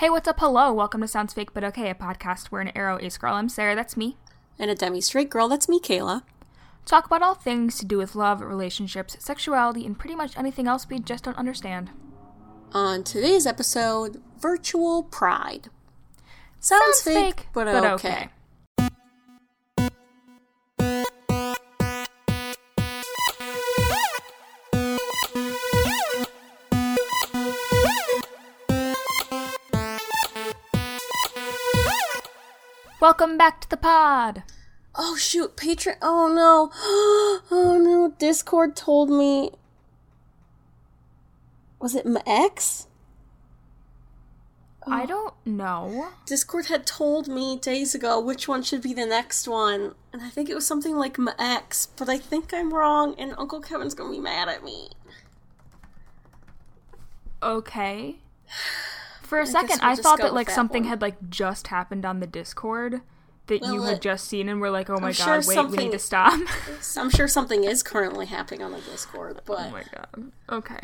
[0.00, 0.40] Hey, what's up?
[0.40, 0.72] Hello.
[0.72, 3.34] Welcome to Sounds Fake But Okay, a podcast where an aro ace girl.
[3.34, 4.16] I'm Sarah, that's me.
[4.58, 6.22] And a demi straight girl, that's me, Kayla.
[6.86, 10.88] Talk about all things to do with love, relationships, sexuality, and pretty much anything else
[10.88, 11.90] we just don't understand.
[12.72, 15.68] On today's episode, virtual pride.
[16.60, 18.30] Sounds, fake, but, okay.
[33.00, 34.42] Welcome back to the pod.
[34.94, 35.96] Oh shoot, Patreon.
[36.02, 36.70] Oh no.
[37.50, 39.52] Oh no, Discord told me.
[41.80, 42.88] Was it my ex?
[44.86, 46.08] I don't know.
[46.26, 50.28] Discord had told me days ago which one should be the next one, and I
[50.28, 53.94] think it was something like my ex, but I think I'm wrong, and Uncle Kevin's
[53.94, 54.90] gonna be mad at me.
[57.42, 58.16] Okay.
[59.30, 60.88] For a second, we'll I thought that like that something one.
[60.88, 63.00] had like just happened on the Discord
[63.46, 65.70] that you had it- just seen and were like, "Oh my I'm god, sure wait,
[65.70, 66.36] we need to stop."
[66.96, 70.32] I'm sure something is currently happening on the Discord, oh but oh my god.
[70.50, 70.80] Okay.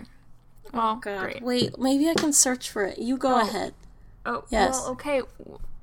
[0.72, 1.42] Well, oh, God, great.
[1.42, 2.98] wait, maybe I can search for it.
[2.98, 3.41] You go oh.
[3.41, 3.75] ahead.
[4.25, 4.75] Oh, Yes.
[4.75, 5.22] well, okay.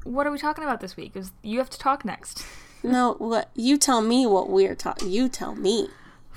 [0.06, 1.18] What are we talking about this week?
[1.18, 2.46] Is you have to talk next.
[2.86, 5.10] No, what you tell me what we're talking.
[5.10, 5.90] You tell me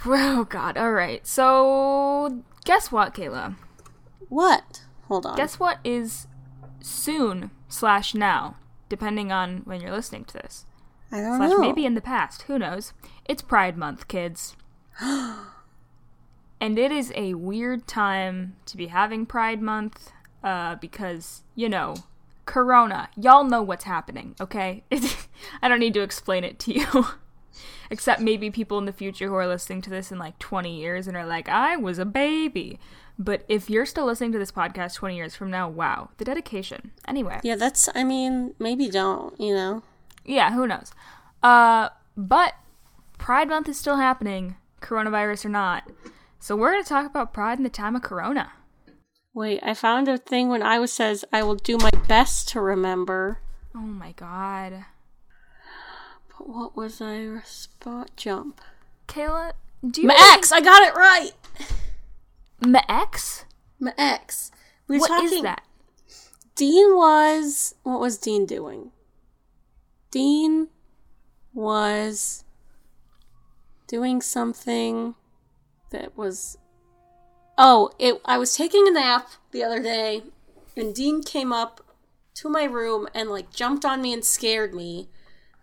[0.05, 0.77] Oh God!
[0.77, 1.25] All right.
[1.27, 3.55] So, guess what, Kayla?
[4.29, 4.83] what.
[5.09, 5.37] Hold on.
[5.37, 6.27] Guess what is
[6.81, 8.57] soon slash now,
[8.89, 10.67] depending on when you're listening to this.
[11.13, 11.59] I don't Slash know.
[11.59, 12.43] maybe in the past.
[12.43, 12.93] Who knows?
[13.27, 14.57] It's Pride Month, kids.
[15.01, 20.11] and it is a weird time to be having Pride Month,
[20.43, 21.95] uh, because you know,
[22.45, 23.09] Corona.
[23.17, 24.83] Y'all know what's happening, okay?
[25.63, 27.07] I don't need to explain it to you.
[27.91, 31.07] Except maybe people in the future who are listening to this in like 20 years
[31.07, 32.81] and are like, I was a baby.
[33.19, 36.93] But if you're still listening to this podcast 20 years from now, wow, the dedication.
[37.09, 37.41] Anyway.
[37.43, 37.89] Yeah, that's.
[37.95, 39.39] I mean, maybe don't.
[39.41, 39.83] You know.
[40.25, 40.93] Yeah, who knows?
[41.43, 42.55] Uh, but
[43.19, 45.91] Pride Month is still happening, coronavirus or not.
[46.39, 48.53] So we're going to talk about Pride in the time of Corona.
[49.35, 52.61] Wait, I found a thing when I was says I will do my best to
[52.61, 53.41] remember.
[53.75, 54.87] Oh my god.
[56.29, 57.41] But what was I?
[57.45, 58.61] Spot jump.
[59.09, 59.53] Kayla,
[59.89, 60.53] do you My ex.
[60.53, 61.33] I got it right.
[62.61, 63.45] My ex?
[63.79, 64.51] My ex.
[64.89, 65.45] We were What is talking.
[65.45, 65.63] that?
[66.55, 67.75] Dean was.
[67.83, 68.93] What was Dean doing?
[70.11, 70.69] Dean
[71.53, 72.45] was
[73.87, 75.15] doing something
[75.91, 76.59] that was.
[77.59, 78.21] Oh, it.
[78.25, 80.23] I was taking a nap the other day,
[80.77, 81.83] and Dean came up
[82.35, 85.09] to my room and like jumped on me and scared me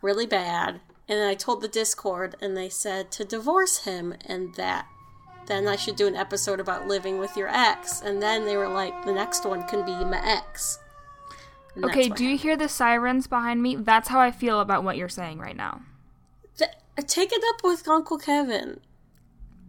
[0.01, 0.81] really bad.
[1.07, 4.87] And then I told the Discord, and they said to divorce him, and that
[5.47, 8.01] then I should do an episode about living with your ex.
[8.01, 10.79] And then they were like, the next one can be my ex.
[11.75, 13.75] And Okay, do you hear the sirens behind me?
[13.75, 15.81] That's how I feel about what you're saying right now.
[16.57, 16.69] Th-
[17.07, 18.79] take it up with Uncle Kevin.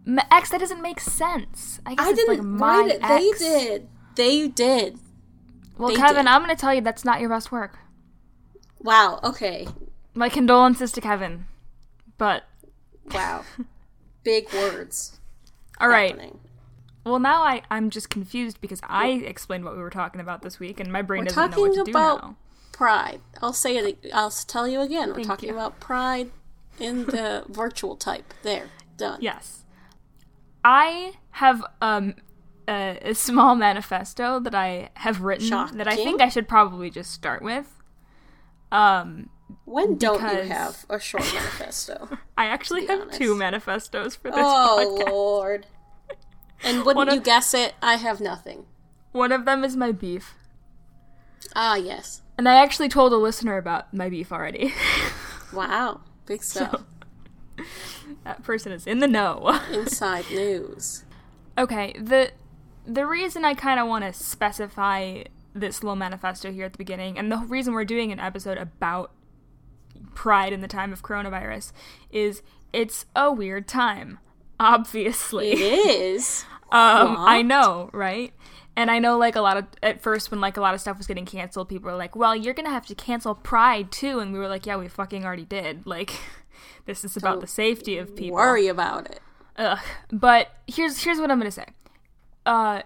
[0.05, 1.79] My ex, that doesn't make sense.
[1.85, 3.01] I guess I didn't like write it.
[3.01, 3.87] They did.
[4.15, 4.99] They did.
[5.77, 6.31] Well, They Kevin, did.
[6.31, 7.79] I'm going to tell you that's not your best work.
[8.79, 9.19] Wow.
[9.23, 9.67] Okay.
[10.13, 11.45] My condolences to Kevin.
[12.17, 12.43] But,
[13.11, 13.43] Wow.
[14.23, 15.19] Big words.
[15.79, 16.11] All right.
[16.11, 16.39] happening.
[17.05, 20.59] Well, now I, I'm just confused because I explained what we were talking about this
[20.59, 22.35] week, and my brain We're doesn't know what to do now.
[22.71, 23.21] pride.
[23.41, 23.99] I'll say it.
[24.13, 25.09] I'll tell you again.
[25.09, 25.55] We're Thank talking you.
[25.55, 26.31] about pride
[26.79, 28.33] in the virtual type.
[28.41, 28.69] There.
[28.97, 29.19] Done.
[29.21, 29.65] Yes.
[30.63, 32.15] I have um,
[32.67, 37.11] a, a small manifesto that I have written that I think I should probably just
[37.11, 37.71] start with.
[38.71, 39.29] Um,
[39.65, 42.17] When don't Because- you have a short manifesto?
[42.37, 43.19] I actually have honest.
[43.19, 45.09] two manifestos for this oh podcast.
[45.11, 45.67] Lord.
[46.63, 47.73] And wouldn't of- you guess it?
[47.81, 48.65] I have nothing.
[49.11, 50.33] One of them is my beef.
[51.55, 52.21] Ah, yes.
[52.37, 54.73] And I actually told a listener about my beef already.
[55.53, 56.01] Wow.
[56.25, 56.83] Big stuff.
[58.23, 59.57] that person is in the know.
[59.71, 61.03] Inside news.
[61.57, 62.31] Okay, the
[62.85, 65.23] the reason I kind of want to specify
[65.53, 69.11] this little manifesto here at the beginning, and the reason we're doing an episode about
[70.15, 71.71] pride in the time of coronavirus,
[72.09, 72.41] is
[72.73, 74.19] it's a weird time.
[74.59, 76.45] Obviously, It is.
[76.71, 78.33] um, I know, right?
[78.77, 80.97] And I know, like a lot of at first, when like a lot of stuff
[80.97, 84.33] was getting canceled, people were like, "Well, you're gonna have to cancel Pride too," and
[84.33, 86.19] we were like, "Yeah, we fucking already did." Like,
[86.85, 88.35] this is about Don't the safety of people.
[88.35, 89.21] Worry about it.
[89.57, 89.79] Ugh.
[90.11, 91.67] But here's here's what I'm gonna say.
[92.45, 92.81] Uh,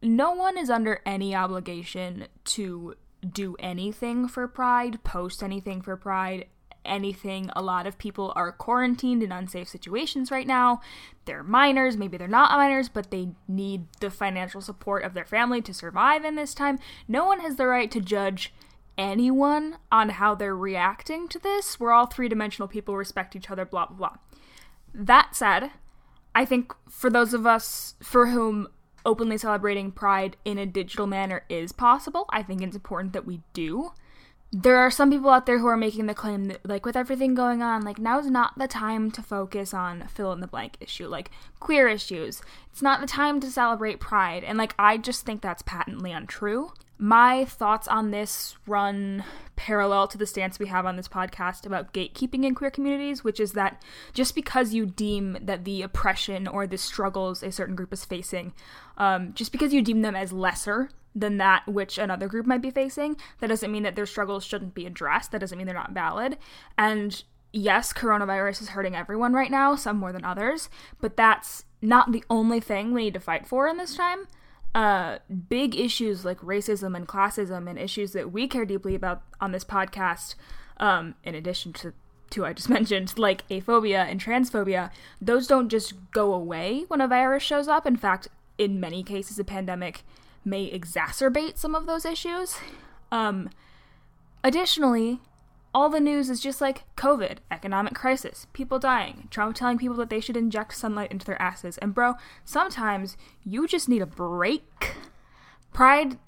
[0.00, 2.94] no one is under any obligation to
[3.30, 6.46] do anything for Pride, post anything for Pride,
[6.84, 7.50] anything.
[7.54, 10.80] A lot of people are quarantined in unsafe situations right now.
[11.24, 15.62] They're minors, maybe they're not minors, but they need the financial support of their family
[15.62, 16.78] to survive in this time.
[17.08, 18.52] No one has the right to judge
[18.96, 21.80] anyone on how they're reacting to this.
[21.80, 24.16] We're all three dimensional people, respect each other, blah, blah, blah.
[24.94, 25.70] That said,
[26.34, 28.68] I think for those of us for whom
[29.06, 33.42] openly celebrating Pride in a digital manner is possible, I think it's important that we
[33.52, 33.92] do.
[34.56, 37.34] There are some people out there who are making the claim that, like, with everything
[37.34, 40.76] going on, like, now is not the time to focus on fill in the blank
[40.78, 42.40] issue, like queer issues.
[42.70, 44.44] It's not the time to celebrate Pride.
[44.44, 46.72] And, like, I just think that's patently untrue.
[46.98, 49.24] My thoughts on this run
[49.56, 53.40] parallel to the stance we have on this podcast about gatekeeping in queer communities, which
[53.40, 57.92] is that just because you deem that the oppression or the struggles a certain group
[57.92, 58.52] is facing,
[58.98, 62.70] um, just because you deem them as lesser than that which another group might be
[62.70, 65.32] facing, that doesn't mean that their struggles shouldn't be addressed.
[65.32, 66.38] That doesn't mean they're not valid.
[66.76, 67.22] And
[67.52, 70.68] yes, coronavirus is hurting everyone right now, some more than others,
[71.00, 74.26] but that's not the only thing we need to fight for in this time
[74.74, 75.18] uh,
[75.48, 79.64] big issues like racism and classism and issues that we care deeply about on this
[79.64, 80.34] podcast,
[80.78, 81.92] um, in addition to
[82.30, 84.90] two I just mentioned, like aphobia and transphobia,
[85.20, 87.86] those don't just go away when a virus shows up.
[87.86, 88.28] In fact,
[88.58, 90.02] in many cases, a pandemic
[90.44, 92.56] may exacerbate some of those issues.
[93.10, 93.50] Um,
[94.42, 95.20] additionally,
[95.74, 100.08] all the news is just like COVID, economic crisis, people dying, Trump telling people that
[100.08, 101.78] they should inject sunlight into their asses.
[101.78, 102.14] And bro,
[102.44, 104.94] sometimes you just need a break.
[105.72, 106.18] Pride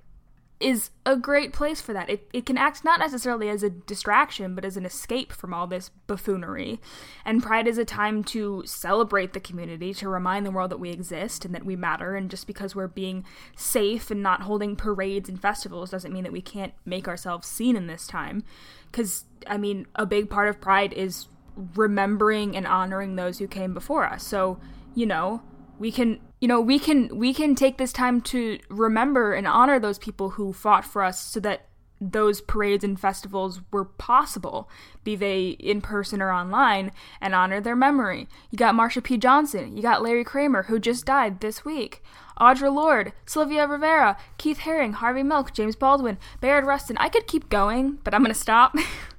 [0.58, 2.08] is a great place for that.
[2.08, 5.66] It, it can act not necessarily as a distraction, but as an escape from all
[5.66, 6.80] this buffoonery.
[7.26, 10.90] And Pride is a time to celebrate the community, to remind the world that we
[10.90, 12.16] exist and that we matter.
[12.16, 13.24] And just because we're being
[13.54, 17.76] safe and not holding parades and festivals doesn't mean that we can't make ourselves seen
[17.76, 18.42] in this time.
[18.90, 21.28] Because, I mean, a big part of Pride is
[21.74, 24.24] remembering and honoring those who came before us.
[24.24, 24.58] So,
[24.94, 25.42] you know,
[25.78, 29.78] we can you know we can we can take this time to remember and honor
[29.78, 31.67] those people who fought for us so that
[32.00, 34.69] those parades and festivals were possible,
[35.02, 38.28] be they in person or online, and honor their memory.
[38.50, 39.17] You got Marsha P.
[39.17, 42.02] Johnson, you got Larry Kramer, who just died this week,
[42.38, 46.99] Audre Lorde, Sylvia Rivera, Keith Haring, Harvey Milk, James Baldwin, Bayard Rustin.
[46.99, 48.75] I could keep going, but I'm gonna stop.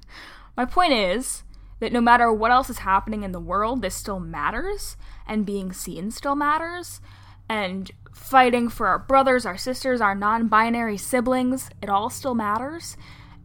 [0.56, 1.42] My point is
[1.80, 4.96] that no matter what else is happening in the world, this still matters,
[5.28, 7.00] and being seen still matters
[7.48, 12.96] and fighting for our brothers, our sisters, our non binary siblings, it all still matters.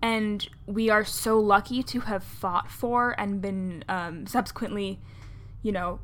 [0.01, 4.99] And we are so lucky to have fought for and been um, subsequently,
[5.61, 5.99] you know,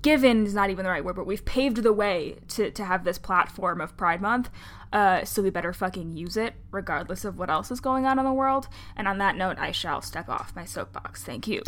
[0.00, 3.04] given is not even the right word, but we've paved the way to, to have
[3.04, 4.48] this platform of Pride Month.
[4.92, 8.24] Uh, so we better fucking use it, regardless of what else is going on in
[8.24, 8.68] the world.
[8.96, 11.22] And on that note, I shall step off my soapbox.
[11.22, 11.62] Thank you.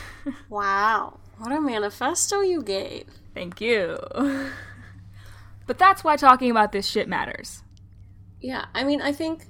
[0.48, 1.20] wow.
[1.38, 3.06] What a manifesto you gave.
[3.34, 3.98] Thank you.
[5.66, 7.62] but that's why talking about this shit matters.
[8.40, 9.46] Yeah, I mean, I think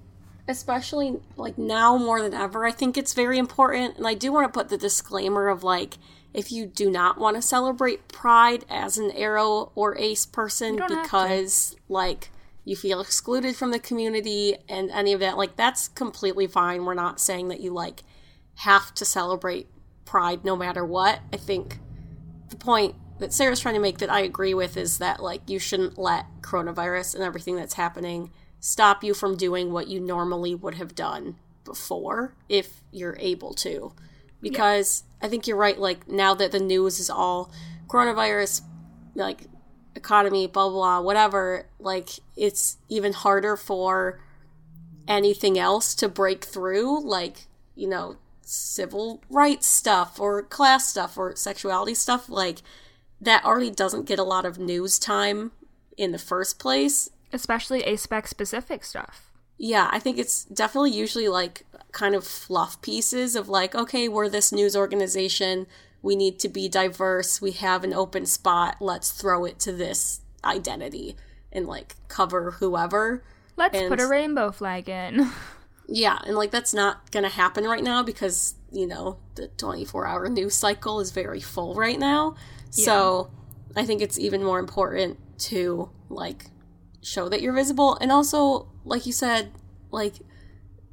[0.49, 4.53] especially like now more than ever, I think it's very important and I do want
[4.53, 5.99] to put the disclaimer of like
[6.35, 11.77] if you do not want to celebrate pride as an aro or ace person because
[11.89, 12.31] like
[12.65, 16.95] you feel excluded from the community and any of that like that's completely fine we're
[16.95, 18.03] not saying that you like
[18.57, 19.67] have to celebrate
[20.13, 21.21] pride no matter what.
[21.33, 21.79] I think
[22.51, 25.59] the point that Sarah's trying to make that I agree with is that like you
[25.59, 28.31] shouldn't let coronavirus and everything that's happening
[28.61, 33.95] stop you from doing what you normally would have done before if you're able to.
[34.43, 35.27] Because yeah.
[35.27, 37.51] I think you're right like now that the news is all
[37.89, 38.61] coronavirus
[39.15, 39.47] like
[39.97, 44.21] economy blah blah whatever like it's even harder for
[45.09, 51.35] anything else to break through like you know civil rights stuff or class stuff or
[51.37, 52.63] sexuality stuff like
[53.21, 55.53] that already doesn't get a lot of news time
[55.97, 57.09] in the first place.
[57.33, 59.31] Especially aspec specific stuff.
[59.59, 64.29] Yeah i think it's definitely usually like kind of fluff pieces of like okay we're
[64.29, 65.67] this news organization.
[66.03, 67.41] We need to be diverse.
[67.41, 68.79] We have an open spot.
[68.81, 71.17] Let's throw it to this identity
[71.53, 73.23] and like cover whoever.
[73.57, 75.31] Let's and, put a rainbow flag in
[75.89, 80.07] Yeah, and like that's not going to happen right now because, you know, the 24
[80.07, 82.37] hour news cycle is very full right now.
[82.73, 82.85] Yeah.
[82.85, 83.31] So
[83.77, 86.47] I think it's even more important to like
[87.03, 87.97] show that you're visible.
[88.01, 89.53] And also, like you said,
[89.91, 90.15] like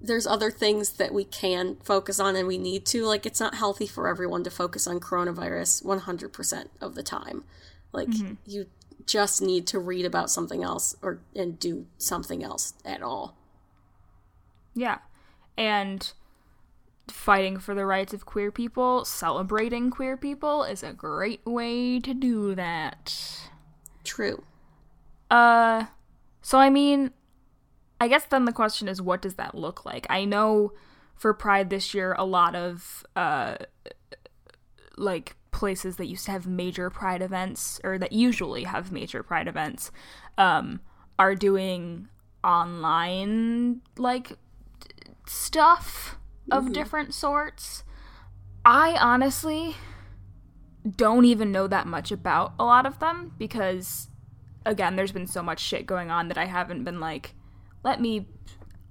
[0.01, 3.05] there's other things that we can focus on and we need to.
[3.05, 7.43] Like it's not healthy for everyone to focus on coronavirus 100% of the time.
[7.91, 8.33] Like mm-hmm.
[8.45, 8.67] you
[9.05, 13.35] just need to read about something else or and do something else at all.
[14.79, 14.99] Yeah.
[15.57, 16.09] And
[17.09, 22.13] fighting for the rights of queer people, celebrating queer people is a great way to
[22.13, 23.13] do that.
[24.05, 24.43] True.
[25.29, 25.85] Uh
[26.41, 27.11] so I mean
[27.99, 30.07] I guess then the question is what does that look like?
[30.09, 30.71] I know
[31.13, 33.55] for Pride this year a lot of uh
[34.95, 39.47] like places that used to have major pride events or that usually have major pride
[39.47, 39.91] events
[40.37, 40.79] um
[41.17, 42.07] are doing
[42.43, 44.37] online like
[45.29, 46.17] stuff
[46.51, 46.73] of mm-hmm.
[46.73, 47.83] different sorts.
[48.65, 49.75] I honestly
[50.95, 54.09] don't even know that much about a lot of them because
[54.65, 57.35] again, there's been so much shit going on that I haven't been like,
[57.83, 58.27] let me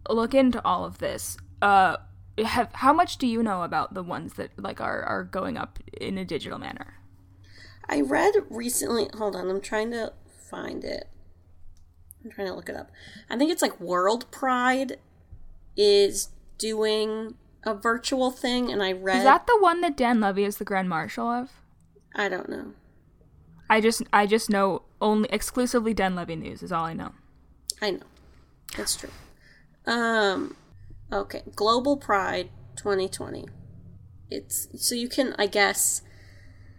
[0.09, 1.37] look into all of this.
[1.61, 1.97] Uh
[2.45, 5.80] have how much do you know about the ones that like are are going up
[6.00, 6.95] in a digital manner?
[7.88, 10.12] I read recently, hold on, I'm trying to
[10.49, 11.09] find it.
[12.25, 12.90] I'm trying to look it up.
[13.28, 14.99] I think it's like World Pride
[15.78, 19.18] is doing a virtual thing, and I read.
[19.18, 21.50] Is that the one that Dan Levy is the Grand Marshal of?
[22.14, 22.75] I don't know.
[23.70, 27.12] I just I just know only exclusively Dan Levy news is all I know.
[27.80, 28.06] I know.
[28.76, 29.11] That's true.
[29.87, 30.56] Um
[31.12, 33.47] okay, Global Pride 2020.
[34.30, 36.02] It's so you can I guess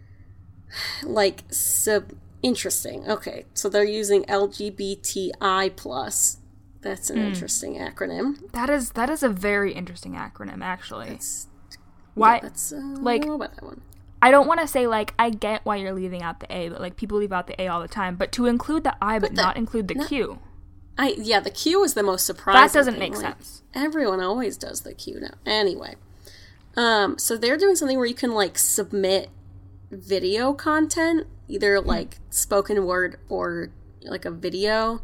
[1.04, 3.08] like sub interesting.
[3.08, 6.38] Okay, so they're using LGBTI plus
[6.82, 7.26] that's an mm.
[7.26, 8.50] interesting acronym.
[8.52, 11.08] That is that is a very interesting acronym, actually.
[11.08, 11.46] That's,
[12.14, 12.36] why?
[12.36, 13.38] Yeah, that's, uh, like, I,
[14.22, 16.80] I don't want to say like I get why you're leaving out the A, but
[16.80, 18.16] like people leave out the A all the time.
[18.16, 20.38] But to include the I, but, but the, not include the not, Q.
[20.98, 22.60] I yeah, the Q is the most surprising.
[22.60, 23.12] That doesn't thing.
[23.12, 23.62] make like, sense.
[23.74, 25.34] Everyone always does the Q now.
[25.46, 25.94] Anyway,
[26.76, 29.30] um, so they're doing something where you can like submit
[29.90, 33.70] video content, either like spoken word or
[34.02, 35.02] like a video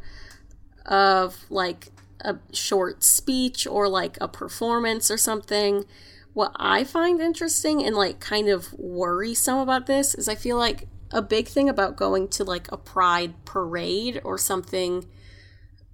[0.87, 1.89] of like
[2.21, 5.85] a short speech or like a performance or something.
[6.33, 10.89] What I find interesting and like kind of worrisome about this is I feel like
[11.11, 15.07] a big thing about going to like a pride parade or something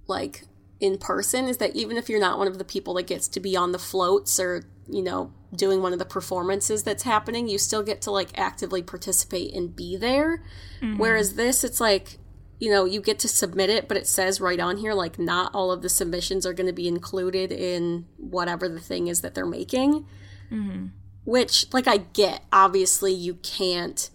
[0.07, 0.43] like
[0.79, 3.39] in person is that even if you're not one of the people that gets to
[3.39, 7.57] be on the floats or you know doing one of the performances that's happening you
[7.57, 10.43] still get to like actively participate and be there
[10.81, 10.97] mm-hmm.
[10.97, 12.17] whereas this it's like
[12.59, 15.53] you know, you get to submit it, but it says right on here, like, not
[15.53, 19.35] all of the submissions are going to be included in whatever the thing is that
[19.35, 20.05] they're making.
[20.51, 20.87] Mm-hmm.
[21.25, 22.43] Which, like, I get.
[22.51, 24.09] Obviously, you can't,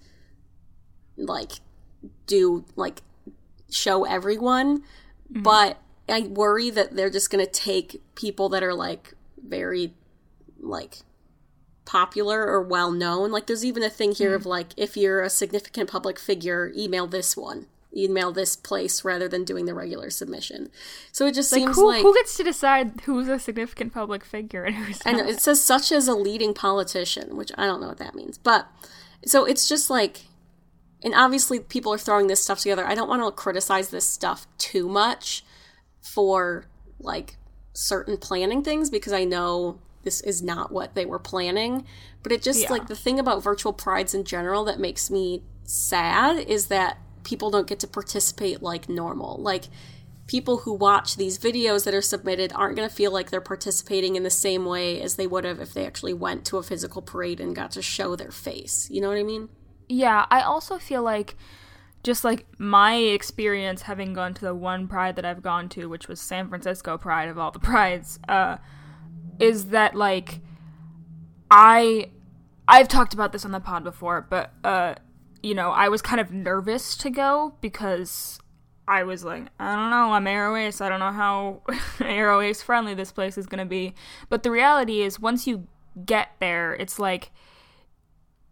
[1.16, 1.52] like,
[2.26, 3.02] do, like,
[3.70, 5.42] show everyone, mm-hmm.
[5.42, 5.78] but
[6.08, 9.14] I worry that they're just going to take people that are, like,
[9.46, 9.94] very,
[10.60, 10.98] like,
[11.84, 13.30] popular or well known.
[13.30, 14.36] Like, there's even a thing here mm-hmm.
[14.36, 17.66] of, like, if you're a significant public figure, email this one
[17.96, 20.70] email this place rather than doing the regular submission.
[21.12, 24.24] So it just like, seems who, like who gets to decide who's a significant public
[24.24, 25.26] figure and who's not?
[25.26, 28.38] it says such as a leading politician, which I don't know what that means.
[28.38, 28.66] But
[29.24, 30.26] so it's just like
[31.02, 32.84] and obviously people are throwing this stuff together.
[32.84, 35.44] I don't want to criticize this stuff too much
[36.00, 36.66] for
[36.98, 37.36] like
[37.72, 41.86] certain planning things because I know this is not what they were planning.
[42.22, 42.70] But it just yeah.
[42.70, 47.50] like the thing about virtual prides in general that makes me sad is that people
[47.50, 49.36] don't get to participate like normal.
[49.36, 49.64] Like
[50.26, 54.16] people who watch these videos that are submitted aren't going to feel like they're participating
[54.16, 57.02] in the same way as they would have if they actually went to a physical
[57.02, 58.88] parade and got to show their face.
[58.90, 59.50] You know what I mean?
[59.90, 61.36] Yeah, I also feel like
[62.02, 66.08] just like my experience having gone to the one pride that I've gone to, which
[66.08, 68.56] was San Francisco Pride of all the prides, uh,
[69.38, 70.40] is that like
[71.50, 72.10] I
[72.66, 74.94] I've talked about this on the pod before, but uh
[75.48, 78.38] you know, I was kind of nervous to go because
[78.86, 80.82] I was like, I don't know, I'm Aro-Ace.
[80.82, 81.62] I don't know how
[81.98, 83.94] Aro-Ace friendly this place is going to be.
[84.28, 85.66] But the reality is, once you
[86.04, 87.30] get there, it's like,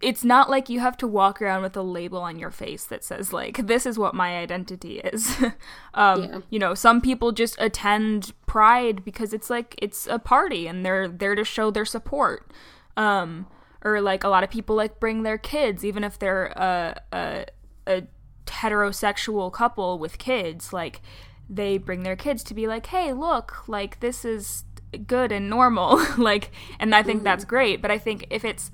[0.01, 3.05] it's not like you have to walk around with a label on your face that
[3.05, 5.37] says, like, this is what my identity is.
[5.93, 6.39] um, yeah.
[6.49, 11.09] You know, some people just attend Pride because it's like, it's a party and they're
[11.09, 12.51] there to show their support.
[12.97, 13.49] Um,
[13.87, 17.47] or like a lot of people like bring their kids even if they're a, a,
[17.87, 18.03] a
[18.47, 21.01] heterosexual couple with kids like
[21.49, 24.65] they bring their kids to be like hey look like this is
[25.07, 26.51] good and normal like
[26.81, 27.25] and i think mm-hmm.
[27.25, 28.71] that's great but i think if it's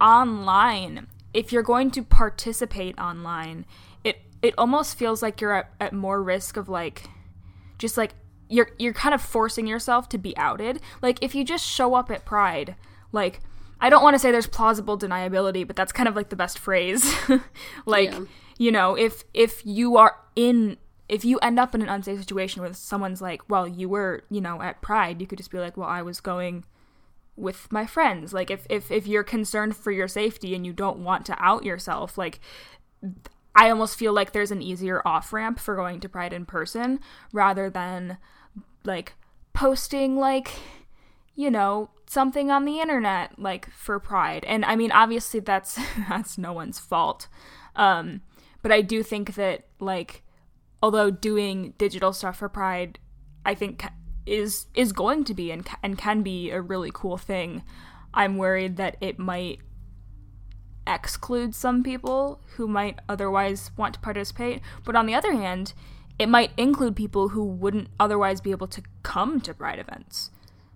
[0.00, 3.66] online if you're going to participate online
[4.04, 7.08] it it almost feels like you're at, at more risk of like
[7.78, 8.14] just like
[8.48, 12.10] you're you're kind of forcing yourself to be outed like if you just show up
[12.10, 12.76] at pride
[13.10, 13.40] like
[13.84, 16.58] I don't want to say there's plausible deniability, but that's kind of like the best
[16.58, 17.14] phrase.
[17.84, 18.20] like, yeah.
[18.56, 22.62] you know, if if you are in if you end up in an unsafe situation
[22.62, 25.76] where someone's like, "Well, you were, you know, at Pride," you could just be like,
[25.76, 26.64] "Well, I was going
[27.36, 28.32] with my friends.
[28.32, 31.62] Like if if if you're concerned for your safety and you don't want to out
[31.62, 32.40] yourself, like
[33.54, 37.00] I almost feel like there's an easier off ramp for going to Pride in person
[37.32, 38.16] rather than
[38.82, 39.12] like
[39.52, 40.52] posting like
[41.34, 44.44] you know something on the internet like for Pride.
[44.44, 47.28] And I mean obviously that's that's no one's fault.
[47.76, 48.22] Um
[48.62, 50.22] but I do think that like
[50.82, 52.98] although doing digital stuff for Pride
[53.44, 53.84] I think
[54.26, 57.62] is is going to be and and can be a really cool thing.
[58.12, 59.58] I'm worried that it might
[60.86, 65.72] exclude some people who might otherwise want to participate, but on the other hand,
[66.18, 70.30] it might include people who wouldn't otherwise be able to come to pride events.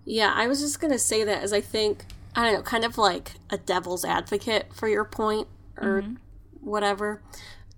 [0.05, 2.85] Yeah, I was just going to say that as I think I don't know, kind
[2.85, 6.13] of like a devil's advocate for your point or mm-hmm.
[6.61, 7.21] whatever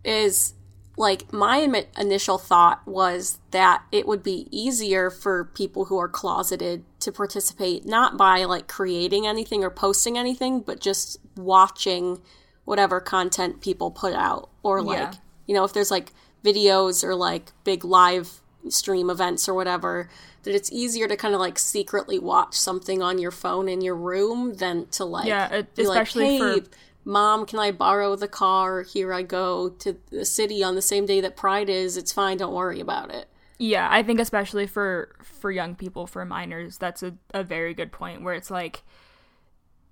[0.04, 0.54] is
[0.98, 6.84] like my initial thought was that it would be easier for people who are closeted
[7.00, 12.22] to participate not by like creating anything or posting anything but just watching
[12.66, 15.20] whatever content people put out or like yeah.
[15.48, 16.12] you know if there's like
[16.44, 20.10] videos or like big live stream events or whatever
[20.44, 23.96] that it's easier to kind of like secretly watch something on your phone in your
[23.96, 26.70] room than to like yeah especially like, hey, for
[27.04, 28.84] Mom, can I borrow the car?
[28.84, 31.98] Here I go to the city on the same day that Pride is.
[31.98, 32.38] It's fine.
[32.38, 33.28] Don't worry about it.
[33.58, 37.92] Yeah, I think especially for for young people, for minors, that's a, a very good
[37.92, 38.84] point where it's like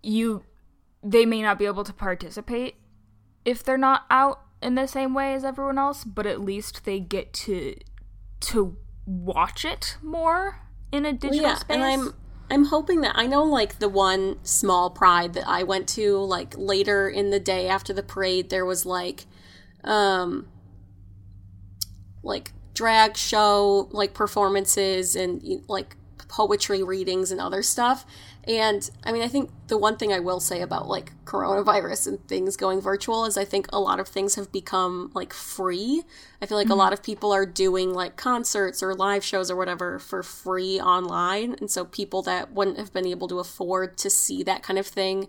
[0.03, 0.43] you
[1.03, 2.75] they may not be able to participate
[3.45, 6.99] if they're not out in the same way as everyone else, but at least they
[6.99, 7.75] get to
[8.41, 11.75] to watch it more in a digital well, yeah, space.
[11.75, 12.13] And I'm
[12.51, 16.55] I'm hoping that I know like the one small pride that I went to like
[16.58, 19.25] later in the day after the parade there was like
[19.84, 20.48] um
[22.24, 25.96] like drag show like performances and like
[26.27, 28.05] poetry readings and other stuff
[28.48, 32.27] and I mean, I think the one thing I will say about like coronavirus and
[32.27, 36.03] things going virtual is I think a lot of things have become like free.
[36.41, 36.74] I feel like mm-hmm.
[36.74, 40.79] a lot of people are doing like concerts or live shows or whatever for free
[40.79, 41.55] online.
[41.60, 44.88] And so people that wouldn't have been able to afford to see that kind of
[44.88, 45.27] thing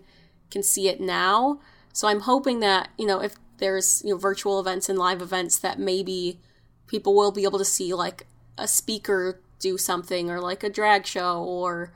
[0.49, 1.59] can see it now.
[1.93, 5.57] So I'm hoping that, you know, if there's, you know, virtual events and live events
[5.59, 6.39] that maybe
[6.87, 8.25] people will be able to see like
[8.57, 11.93] a speaker do something or like a drag show or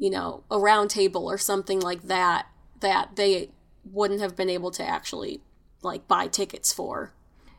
[0.00, 2.46] you know, a round table or something like that
[2.80, 3.50] that they
[3.84, 5.42] wouldn't have been able to actually
[5.82, 7.12] like buy tickets for.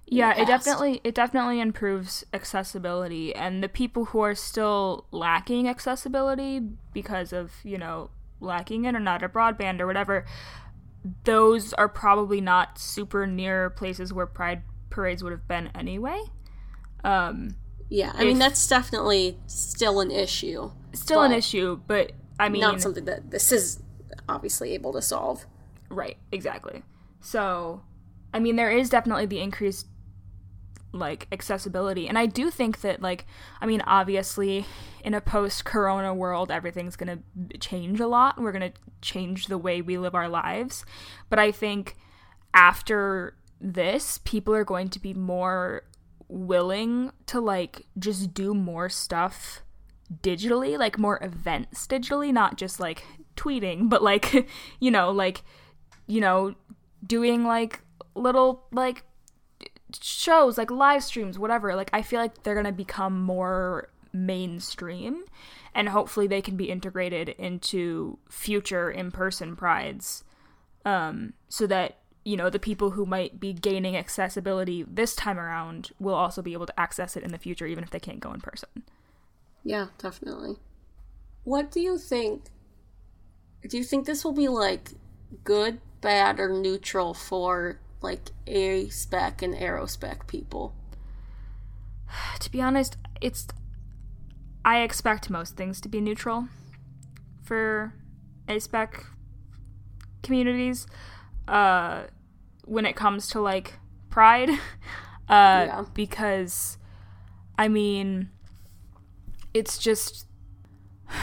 [0.08, 6.60] Yeah, it definitely it definitely improves accessibility and the people who are still lacking accessibility
[6.93, 10.25] because of, you know, lacking internet or broadband or whatever,
[11.23, 16.19] those are probably not super near places where pride parades would have been anyway.
[17.04, 17.56] Um
[17.88, 20.71] yeah, I if, mean that's definitely still an issue.
[20.93, 23.82] Still an issue, but I mean, not something that this is
[24.27, 25.45] obviously able to solve.
[25.89, 26.84] Right, exactly.
[27.19, 27.84] So,
[28.34, 29.88] I mean, there is definitely the increased
[30.93, 33.25] like accessibility and i do think that like
[33.62, 34.65] i mean obviously
[35.06, 39.47] in a post corona world everything's going to change a lot we're going to change
[39.47, 40.84] the way we live our lives
[41.30, 41.95] but i think
[42.54, 45.84] after this people are going to be more
[46.27, 49.62] willing to like just do more stuff
[50.21, 53.04] digitally, like more events digitally, not just like
[53.36, 54.47] tweeting, but like,
[54.80, 55.43] you know, like,
[56.08, 56.56] you know,
[57.06, 57.82] doing like
[58.15, 59.04] little like
[60.00, 61.76] shows, like live streams, whatever.
[61.76, 65.24] Like, I feel like they're gonna become more mainstream
[65.74, 70.24] and hopefully they can be integrated into future in-person prides
[70.86, 75.91] um, so that you know the people who might be gaining accessibility this time around
[76.00, 78.34] will also be able to access it in the future even if they can't go
[78.34, 78.69] in person
[79.63, 80.58] yeah, definitely.
[81.43, 82.45] What do you think?
[83.67, 84.91] Do you think this will be like
[85.43, 90.74] good, bad, or neutral for like A spec and aro spec people?
[92.39, 93.47] To be honest, it's.
[94.63, 96.47] I expect most things to be neutral
[97.43, 97.93] for
[98.47, 99.06] A spec
[100.21, 100.88] communities.
[101.47, 102.04] Uh,
[102.65, 103.74] when it comes to like
[104.10, 104.56] pride, uh,
[105.28, 105.86] yeah.
[105.93, 106.78] because
[107.58, 108.30] I mean
[109.53, 110.27] it's just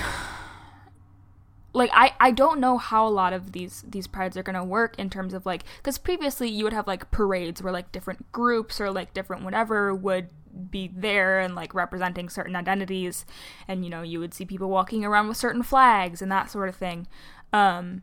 [1.72, 4.98] like I, I don't know how a lot of these these prides are gonna work
[4.98, 8.80] in terms of like because previously you would have like parades where like different groups
[8.80, 10.28] or like different whatever would
[10.70, 13.24] be there and like representing certain identities.
[13.66, 16.68] And you know you would see people walking around with certain flags and that sort
[16.68, 17.06] of thing.
[17.52, 18.02] Um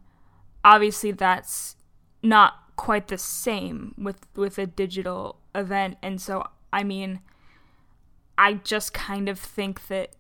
[0.64, 1.76] obviously that's
[2.24, 5.98] not quite the same with with a digital event.
[6.02, 7.20] And so i mean
[8.38, 10.12] I just kind of think that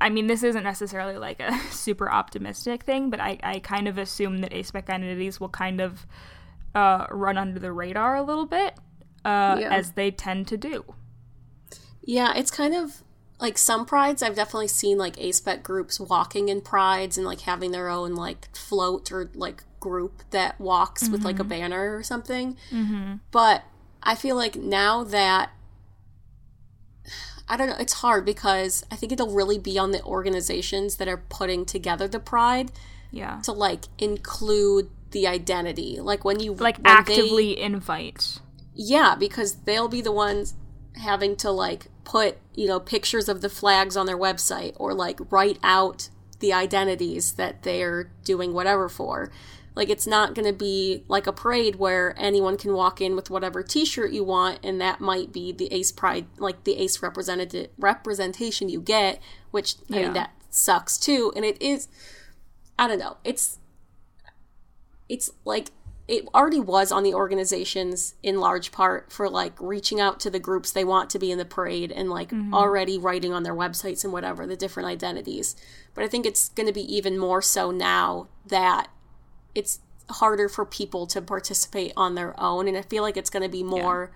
[0.00, 3.98] I mean, this isn't necessarily like a super optimistic thing, but I, I kind of
[3.98, 6.06] assume that aspec identities will kind of
[6.74, 8.74] uh, run under the radar a little bit,
[9.24, 9.70] uh, Yeah.
[9.72, 10.84] as they tend to do.
[12.04, 13.02] Yeah, it's kind of
[13.40, 17.72] like some prides I've definitely seen like aspec groups walking in prides and like having
[17.72, 22.56] their own like float or like group that walks with like a banner or something.
[22.70, 23.14] Mm-hmm.
[23.30, 23.64] But
[24.02, 25.50] I feel like now that
[27.48, 31.08] I don't know, it's hard because I think it'll really be on the organizations that
[31.08, 32.70] are putting together the pride
[33.10, 33.40] Yeah.
[33.44, 35.98] to like include the identity.
[36.00, 38.40] Like when you Like when they- actively invite.
[38.74, 40.54] yeah, because they'll be the ones
[40.96, 45.18] having to like put, you know, pictures of the flags on their website or like
[45.30, 46.08] write out
[46.40, 49.30] the identities that they're doing whatever for.
[49.78, 53.30] Like it's not going to be like a parade where anyone can walk in with
[53.30, 57.70] whatever t-shirt you want and that might be the Ace Pride like the Ace represented
[57.78, 59.20] representation you get,
[59.52, 60.02] which I Yeah.
[60.02, 61.86] mean that sucks too and it is
[62.76, 63.18] I don't know.
[63.22, 63.60] It's
[65.08, 65.68] it's like
[66.08, 70.40] it already was on the organizations in large part for like reaching out to the
[70.40, 72.52] groups they want to be in the parade and like mm-hmm.
[72.52, 75.54] already writing on their websites and whatever the different identities.
[75.94, 78.88] But I think it's going to be even more so now that
[79.58, 79.80] it's
[80.22, 83.54] harder for people to participate on their own and I feel like it's going to
[83.60, 84.10] be more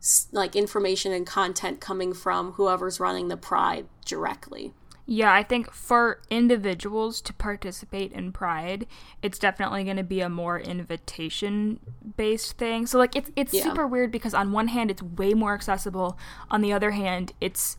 [0.00, 4.72] s like information and content coming from whoever's running the pride directly.
[5.04, 8.86] Yeah, I think for individuals to participate in Pride,
[9.20, 11.80] it's definitely going to be a more invitation
[12.16, 12.86] based thing.
[12.86, 13.64] So like it's it's Yeah.
[13.64, 16.16] super weird because on one hand it's way more accessible,
[16.52, 17.76] on the other hand it's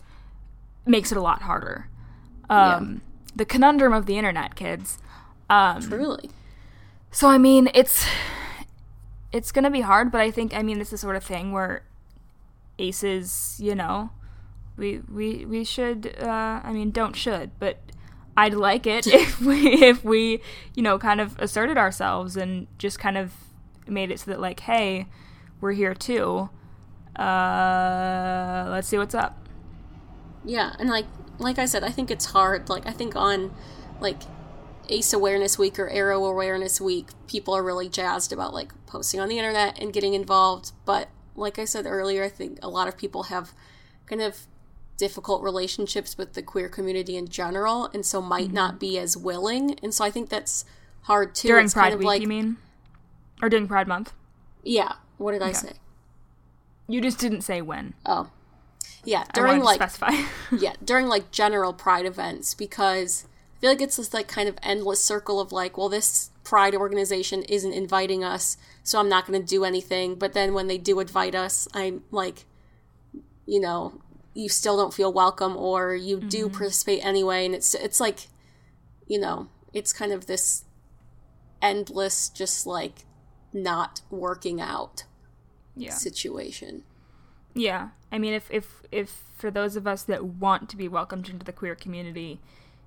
[0.86, 1.88] makes it a lot harder.
[2.50, 3.02] Um
[3.36, 4.98] the conundrum of the internet, kids.
[5.50, 6.30] Um Truly.
[7.14, 8.06] So I mean, it's
[9.32, 11.52] it's gonna be hard, but I think I mean this is the sort of thing
[11.52, 11.84] where
[12.80, 14.10] aces, you know,
[14.76, 16.16] we we we should.
[16.20, 17.78] Uh, I mean, don't should, but
[18.36, 20.42] I'd like it if we if we
[20.76, 23.34] you know kind of asserted ourselves and just kind of
[23.88, 25.08] made it so that like, hey,
[25.62, 26.50] we're here too.
[27.16, 29.48] Uh, let's see what's up.
[30.44, 31.06] Yeah, and like
[31.38, 32.70] like I said, I think it's hard.
[32.70, 33.54] Like I think on
[34.00, 34.24] like
[34.90, 39.30] Ace Awareness Week or Aro Awareness Week, people are really jazzed about like posting on
[39.30, 40.72] the internet and getting involved.
[40.86, 43.54] But like I said earlier, I think a lot of people have
[44.06, 44.48] kind of
[44.98, 48.56] difficult relationships with the queer community in general, and so might mm-hmm.
[48.56, 49.78] not be as willing.
[49.82, 50.66] And so I think that's
[51.04, 51.48] hard too.
[51.48, 52.58] During It's Pride kind of Week, like you mean,
[53.42, 54.14] or during Pride Month?
[54.64, 54.94] yeah.
[55.18, 55.74] What did I say?
[56.88, 57.94] You just didn't say when.
[58.06, 58.30] Oh,
[59.06, 59.24] yeah.
[59.34, 60.12] During like to specify.
[60.58, 63.26] yeah, during like general pride events because
[63.64, 67.44] feel like it's this like kind of endless circle of like, well, this pride organization
[67.44, 70.16] isn't inviting us, so I'm not going to do anything.
[70.16, 72.44] But then when they do invite us, I'm like,
[73.46, 74.02] you know,
[74.34, 76.58] you still don't feel welcome, or you do mm-hmm.
[76.58, 78.28] participate anyway, and it's it's like,
[79.08, 80.66] you know, it's kind of this
[81.62, 83.06] endless, just like
[83.54, 85.06] not working out
[85.78, 85.94] yeah.
[85.94, 86.84] situation.
[87.54, 91.30] Yeah, I mean, if if if for those of us that want to be welcomed
[91.30, 92.42] into the queer community,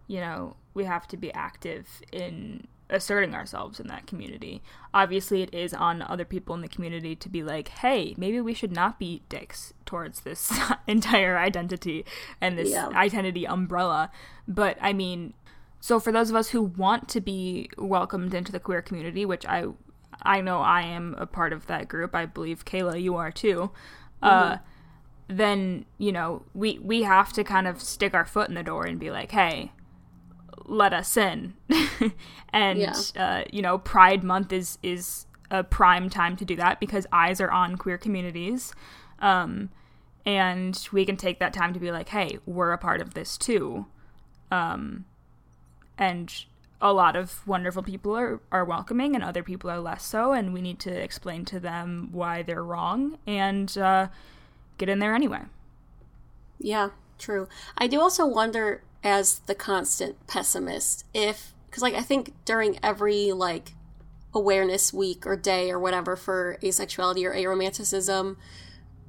[0.06, 4.62] you know, we have to be active in asserting ourselves in that community.
[4.94, 8.54] Obviously, it is on other people in the community to be like, hey, maybe we
[8.54, 10.52] should not be dicks towards this
[10.86, 12.04] entire identity
[12.40, 12.88] and this Yeah.
[12.88, 14.10] identity umbrella.
[14.46, 15.34] But I mean,
[15.80, 19.44] so for those of us who want to be welcomed into the queer community, which
[19.46, 19.66] I
[20.22, 22.14] I know I am a part of that group.
[22.14, 23.70] I believe Kayla, you are too.
[24.22, 24.58] Uh,
[25.28, 28.86] then you know we we have to kind of stick our foot in the door
[28.86, 29.72] and be like, hey,
[30.66, 31.54] let us in.
[32.52, 32.94] and Yeah.
[33.16, 37.40] uh, you know, Pride Month is is a prime time to do that because eyes
[37.40, 38.72] are on queer communities.
[39.20, 39.70] Um,
[40.24, 43.38] and we can take that time to be like, hey, we're a part of this
[43.38, 43.86] too.
[44.50, 45.04] Um,
[45.98, 46.32] and
[46.80, 50.52] a lot of wonderful people are, are welcoming and other people are less so and
[50.52, 54.08] we need to explain to them why they're wrong and uh,
[54.76, 55.40] get in there anyway
[56.58, 57.48] Yeah, true.
[57.78, 63.30] I do also wonder, as the constant pessimist, if because like I think during every
[63.30, 63.74] like
[64.34, 68.36] awareness week or day or whatever for asexuality or aromanticism,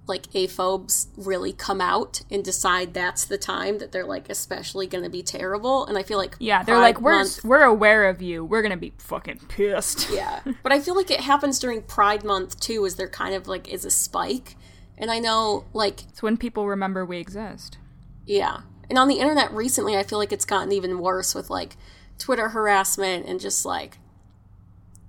[0.05, 5.03] like aphobes really come out and decide that's the time that they're like especially going
[5.03, 5.83] to be terrible.
[5.87, 8.61] And I feel like yeah they're Pride like we're Month- we're aware of you we're
[8.61, 12.85] gonna be fucking pissed yeah, but I feel like it happens during Pride Month too.
[12.85, 14.55] Is there kind of like is a spike?
[14.95, 17.79] And I know like it's when people remember we exist
[18.27, 18.59] Yeah.
[18.89, 21.75] And on the internet recently, I feel like it's gotten even worse with like
[22.17, 23.97] Twitter harassment and just like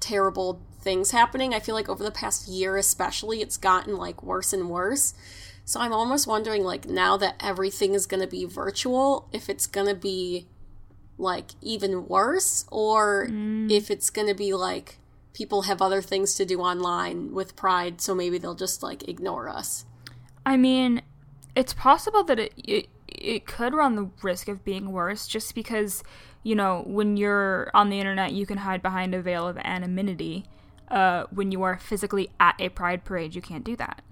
[0.00, 1.54] terrible things happening.
[1.54, 5.14] I feel like over the past year, especially, it's gotten like worse and worse.
[5.64, 9.66] So I'm almost wondering, like, now that everything is going to be virtual, if it's
[9.66, 10.46] going to be,
[11.18, 13.70] like, even worse, or Mm.
[13.70, 14.98] if it's going to be, like,
[15.34, 19.46] people have other things to do online with Pride, so maybe they'll just, like, ignore
[19.46, 19.84] us.
[20.46, 21.02] I mean,
[21.54, 26.02] it's possible that it, it it could run the risk of being worse just because,
[26.42, 30.44] you know, when you're on the internet, you can hide behind a veil of anonymity.
[30.88, 34.02] Uh, when you are physically at a pride parade, you can't do that.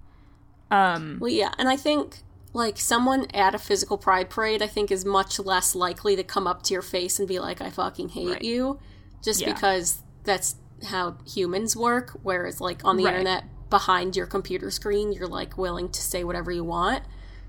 [0.70, 2.18] Um, Well, yeah, and I think
[2.52, 6.46] like someone at a physical pride parade, I think is much less likely to come
[6.46, 8.42] up to your face and be like, "I fucking hate Right.
[8.42, 8.78] you,"
[9.22, 9.52] just Yeah.
[9.52, 10.56] because that's
[10.88, 12.18] how humans work.
[12.22, 13.14] Whereas, like on the Right.
[13.14, 17.04] internet, behind your computer screen, you're like willing to say whatever you want.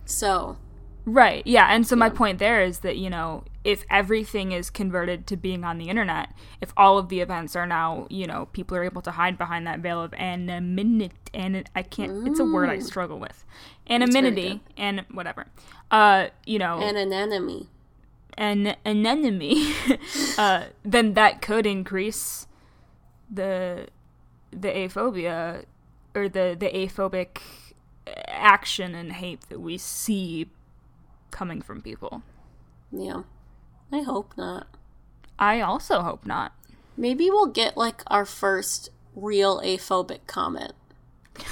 [0.06, 0.58] So,
[1.08, 1.42] Right.
[1.48, 1.68] Yeah.
[1.74, 5.64] And so my point there is that, you know, if everything is converted to being
[5.64, 9.02] on the internet, if all of the events are now, you know, people are able
[9.04, 13.20] to hide behind that veil of anonymity, and I can't, it's a word I struggle
[13.20, 13.46] with.
[13.90, 15.48] Anonymity and whatever.
[15.90, 17.68] Uh, you know, and an enemy.
[18.38, 19.74] an anemone,
[20.38, 22.48] uh, then that could increase
[23.32, 23.88] the
[24.52, 25.64] the aphobia
[26.14, 27.40] or the the aphobic
[28.28, 30.50] action and hate that we see
[31.38, 32.24] coming from people.
[32.92, 33.22] Yeah,
[33.94, 34.66] I hope not.
[35.38, 36.52] I also hope not.
[36.98, 40.74] Maybe we'll get like our first real aphobic comment.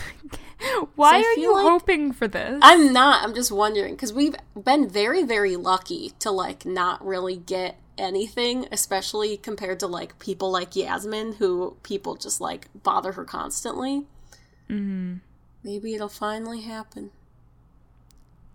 [0.95, 2.60] Why are you like- hoping for this?
[2.63, 3.24] I'm not.
[3.24, 8.67] I'm just wondering because we've been very, very lucky to like not really get anything,
[8.71, 14.08] especially compared to like people like Yasmin, who people just like bother her constantly.
[14.67, 15.17] Mm-hmm.
[15.63, 17.12] Maybe it'll finally happen.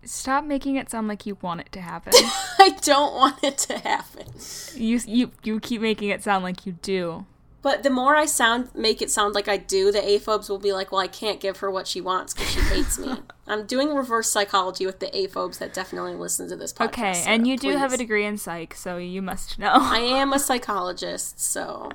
[0.05, 2.13] Stop making it sound like you want it to happen.
[2.59, 4.27] I don't want it to happen,
[4.75, 7.27] you you you keep making it sound like you do.
[7.63, 10.73] but the more I sound make it sound like I do, the aphobes will be
[10.73, 13.15] like, "Well, I can't give her what she wants because she hates me."
[13.47, 16.87] I'm doing reverse psychology with the aphobes that definitely listen to this podcast.
[16.87, 19.73] Okay, so and you do have a degree in psych, so you must know.
[19.75, 21.91] I am a psychologist, so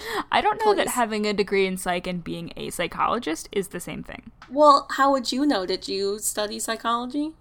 [0.32, 3.80] I don't know that having a degree in psych and being a psychologist is the
[3.80, 4.30] same thing.
[4.50, 5.66] Well, how would you know?
[5.66, 7.32] Did you study psychology?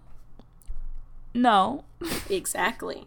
[1.34, 1.84] No.
[2.30, 3.06] Exactly.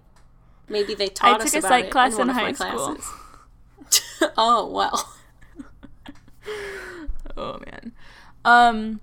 [0.69, 2.95] Maybe they taught I us took a about psych it class in, in high school.
[2.97, 3.13] classes.
[4.37, 5.13] oh well.
[7.37, 7.93] Oh man.
[8.45, 9.01] Um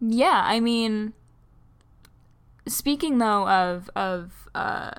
[0.00, 1.12] yeah, I mean
[2.66, 4.90] speaking though of of uh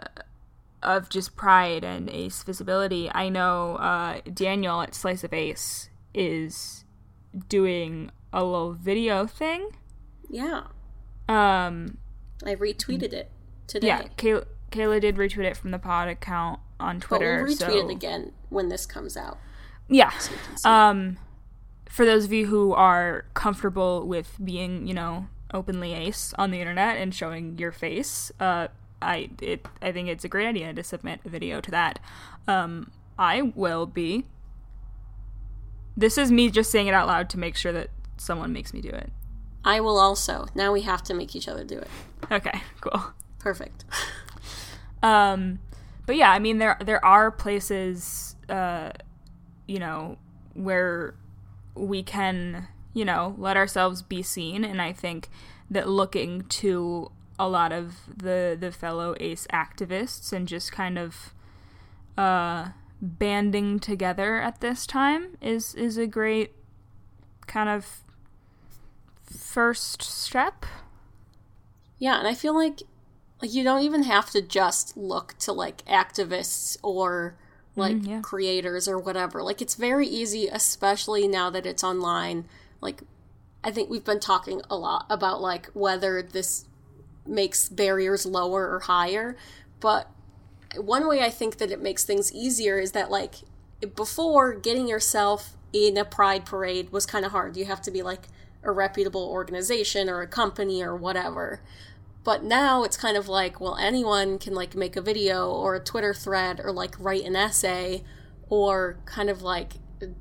[0.84, 6.86] of just pride and ace visibility, I know uh Daniel at Slice of Ace is
[7.50, 9.70] doing a little video thing.
[10.30, 10.64] Yeah,
[11.30, 11.98] Um
[12.46, 13.32] I retweeted it
[13.68, 13.88] today.
[13.88, 17.40] yeah, Kayla, Kayla did retweet it from the pod account on Twitter.
[17.40, 19.38] but we'll retweet so it again when this comes out.
[19.90, 20.12] Yeah.
[20.18, 20.70] So you can see.
[20.70, 21.18] Um,
[21.90, 26.60] for those of you who are comfortable with being, you know, openly ace on the
[26.60, 28.68] internet and showing your face, uh,
[29.02, 32.00] I it I think it's a great idea to submit a video to that.
[32.48, 34.26] Um, I will be.
[35.96, 38.82] This is me just saying it out loud to make sure that someone makes me
[38.82, 39.12] do it.
[39.64, 40.48] I will also.
[40.56, 41.90] Now we have to make each other do it.
[42.32, 43.14] Okay, cool.
[43.40, 43.86] Perfect.
[45.04, 45.60] Um,
[46.06, 48.92] but yeah, I mean there there are places, uh,
[49.68, 50.18] you know,
[50.54, 51.16] where
[51.76, 55.30] we can, you know, let ourselves be seen, and I think
[55.70, 61.34] that looking to a lot of the the fellow ace activists and just kind of
[62.18, 62.70] uh
[63.02, 66.54] banding together at this time is is a great
[67.46, 68.02] kind of
[69.24, 70.66] first step
[71.98, 72.82] Yeah, and I feel like
[73.42, 77.38] like you don't even have to just look to like activists or
[77.76, 78.22] like Mm, yeah.
[78.22, 79.44] creators or whatever.
[79.44, 82.46] Like it's very easy especially now that it's online.
[82.82, 83.04] Like
[83.64, 86.66] I think we've been talking a lot about like whether this
[87.28, 89.36] makes barriers lower or higher,
[89.80, 90.10] but
[90.76, 93.36] one way I think that it makes things easier is that like
[93.96, 97.58] before getting yourself in a pride parade was kind of hard.
[97.58, 98.28] You have to be like
[98.64, 101.62] a reputable organization or a company or whatever.
[102.24, 105.80] But now it's kind of like, well, anyone can like make a video or a
[105.80, 108.04] Twitter thread or like write an essay
[108.50, 109.74] or kind of like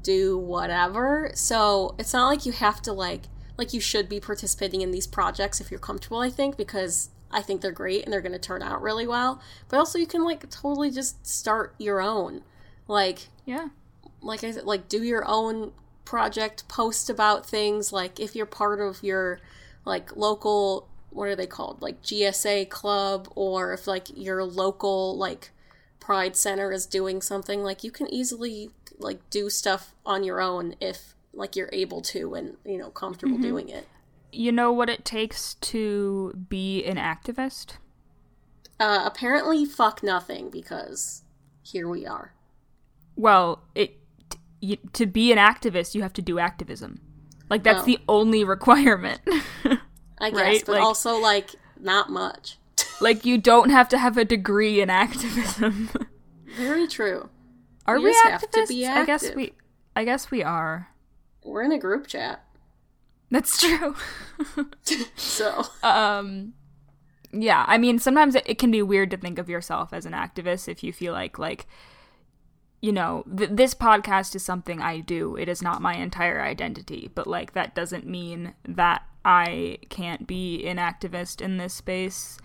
[0.02, 1.30] do whatever.
[1.34, 3.22] So it's not like you have to like
[3.56, 7.42] like you should be participating in these projects if you're comfortable, I think, because I
[7.42, 9.40] think they're great and they're going to turn out really well.
[9.68, 12.42] But also you can like totally just start your own.
[12.88, 13.68] Like yeah
[14.20, 15.72] like I said, like do your own
[16.04, 17.92] project, post about things.
[17.92, 19.40] Like if you're part of your
[19.84, 21.82] like local, what are they called?
[21.82, 25.50] Like GSA club, or if like your local like
[26.00, 30.74] Pride Center is doing something, like you can easily like do stuff on your own
[30.80, 33.86] if like you're able to and you know comfortable doing it.
[34.32, 37.74] you know what it takes to be an activist?
[38.80, 41.22] Uh, apparently, fuck nothing because
[41.62, 42.34] here we are.
[43.16, 43.96] Well, it
[44.60, 47.00] t- to be an activist, you have to do activism.
[47.48, 47.86] Like that's Oh.
[47.86, 49.20] the only requirement.
[50.18, 52.58] I guess, Right, but like- also like not much.
[53.00, 55.88] like you don't have to have a degree in activism.
[56.56, 57.28] Very true.
[57.86, 58.30] are You we activists?
[58.30, 59.52] have to be I guess we
[59.94, 60.88] I guess we are.
[61.46, 62.44] We're in a group chat,
[63.30, 63.94] That's true.
[65.16, 65.64] so.
[65.82, 66.54] Um
[67.32, 70.12] yeah i mean sometimes it, it can be weird to think of yourself as an
[70.12, 71.66] activist if you feel like like
[72.80, 75.36] you know th- this podcast is something i do.
[75.36, 80.64] It is not my entire identity but like that doesn't mean that i can't be
[80.66, 82.38] an activist in this space.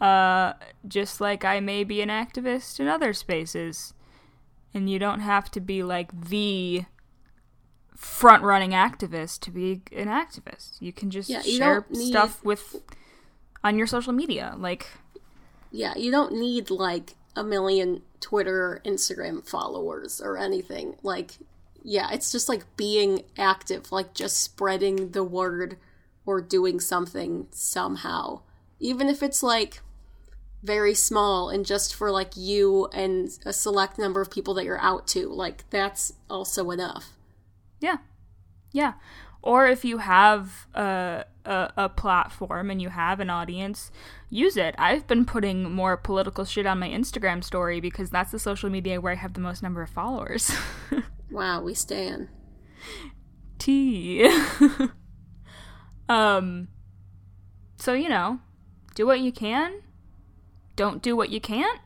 [0.00, 0.52] Uh
[0.86, 3.94] just like i may be an activist in other spaces.
[4.74, 6.84] And you don't have to be like the
[7.96, 10.80] front running activist to be an activist.
[10.80, 12.76] You can just Yeah, you share need- stuff with
[13.64, 14.54] on your social media.
[14.56, 14.86] Like
[15.70, 20.96] yeah, you don't need like a million Twitter or Instagram followers or anything.
[21.02, 21.32] Like,
[21.82, 25.76] yeah, it's just like being active, like just spreading the word
[26.24, 28.40] or doing something somehow.
[28.80, 29.80] Even if it's like
[30.62, 34.80] very small and just for like you and a select number of people that you're
[34.80, 37.12] out to, like that's also enough.
[37.80, 37.96] Yeah.
[38.72, 38.94] Yeah.
[39.42, 43.92] Or if you have a, a a platform and you have an audience,
[44.28, 44.74] use it.
[44.76, 49.00] I've been putting more political shit on my Instagram story because that's the social media
[49.00, 50.50] where I have the most number of followers.
[51.30, 52.28] Wow, we stand.
[53.58, 54.24] T.
[56.08, 56.68] um
[57.78, 58.40] so you know,
[58.94, 59.82] do what you can.
[60.76, 61.80] Don't do what you can't.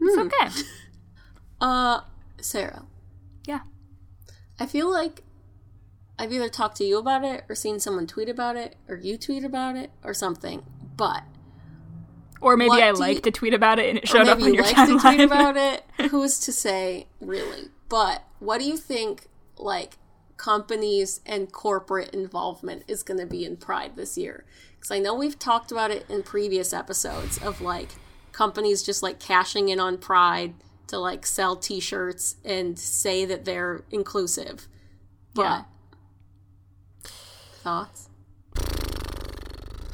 [0.00, 0.26] It's Hmm.
[0.26, 0.48] okay.
[1.60, 2.02] Uh,
[2.40, 2.84] Sarah,
[3.46, 3.60] Yeah.
[4.58, 5.22] I feel like
[6.18, 9.16] I've either talked to you about it or seen someone tweet about it or you
[9.16, 10.64] tweet about it or something.
[10.96, 11.22] But
[12.40, 14.44] Or maybe What I liked you- to tweet about it and it showed up on
[14.48, 15.00] you your like timeline.
[15.00, 15.84] to tweet about it.
[16.10, 17.68] Who's to say, really?
[17.88, 19.96] But what do you think, like,
[20.36, 24.44] companies and corporate involvement is going to be in Pride this year?
[24.76, 27.88] Because I know we've talked about it in previous episodes of like
[28.32, 30.54] companies just like cashing in on Pride
[30.88, 34.68] to like sell T-shirts and say that they're inclusive.
[35.34, 35.62] But Yeah.
[37.62, 38.08] thoughts?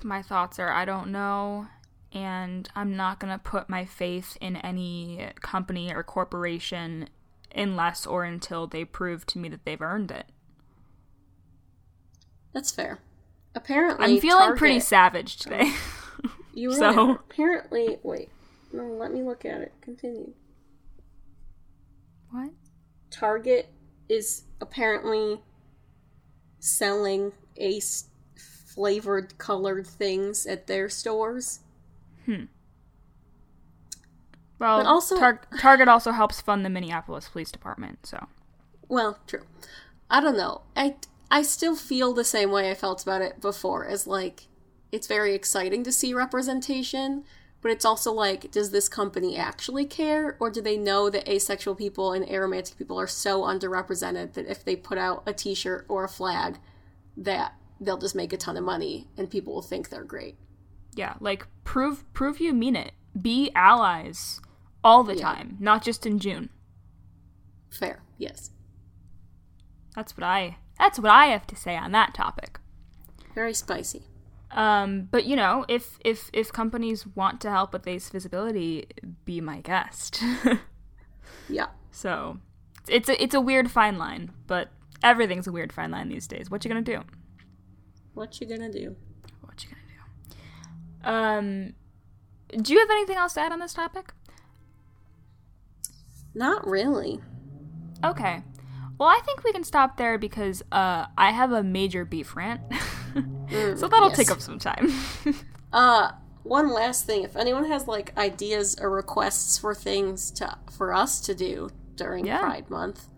[0.02, 1.68] My thoughts are I don't know
[2.12, 7.08] and I'm not going to put my faith in any company or corporation
[7.54, 10.26] unless or until they prove to me that they've earned it.
[12.52, 13.00] That's fair.
[13.54, 15.72] Apparently, I'm feeling pretty savage today.
[16.52, 18.28] You were So- apparently wait.
[18.72, 19.72] No, let me look at it.
[19.80, 20.32] Continue.
[22.34, 22.50] What?
[23.10, 23.68] Target
[24.08, 25.40] is apparently
[26.58, 28.08] selling ace
[28.74, 31.60] flavored colored things at their stores.
[32.26, 32.44] Hmm.
[34.58, 38.26] Well, But also- Tar- Target also helps fund the Minneapolis Police Department, so
[38.88, 39.44] Well, true.
[40.10, 40.62] I don't know.
[40.76, 40.96] I
[41.30, 44.46] I still feel the same way I felt about it before as like
[44.92, 47.24] it's very exciting to see representation,
[47.64, 51.74] but it's also like does this company actually care or do they know that asexual
[51.74, 56.04] people and aromantic people are so underrepresented that if they put out a t-shirt or
[56.04, 56.58] a flag
[57.16, 60.36] that they'll just make a ton of money and people will think they're great.
[60.94, 62.92] yeah, like prove prove you mean it.
[63.20, 64.40] Be allies
[64.84, 65.22] all the Yeah.
[65.32, 66.50] time, not just in June.
[67.70, 68.02] Fair.
[68.18, 68.50] Yes.
[69.96, 72.58] That's what I that's what I have to say on that topic.
[73.34, 74.02] Very spicy.
[74.54, 78.86] Um, but you know, if if if companies want to help with ace visibility,
[79.24, 80.22] be my guest.
[81.48, 81.66] Yeah.
[81.90, 82.38] so
[82.88, 84.68] it's a it's a weird fine line, but
[85.02, 86.50] everything's a weird fine line these days.
[86.50, 87.02] What you gonna do?
[88.14, 88.96] What you gonna do?
[89.40, 89.82] What you gonna
[91.02, 91.10] do?
[91.10, 91.74] Um,
[92.62, 94.12] do you have anything else to add on this topic?
[96.34, 97.20] Not really.
[98.04, 98.42] Okay.
[98.98, 102.60] Well, I think we can stop there because uh, I have a major beef rant.
[103.76, 104.16] so that'll yes.
[104.16, 104.92] take up some time.
[105.72, 106.12] Uh,
[106.44, 107.24] one last thing.
[107.24, 112.26] If anyone has like ideas or requests for things to for us to do during
[112.26, 112.38] Yeah.
[112.38, 113.08] Pride Month,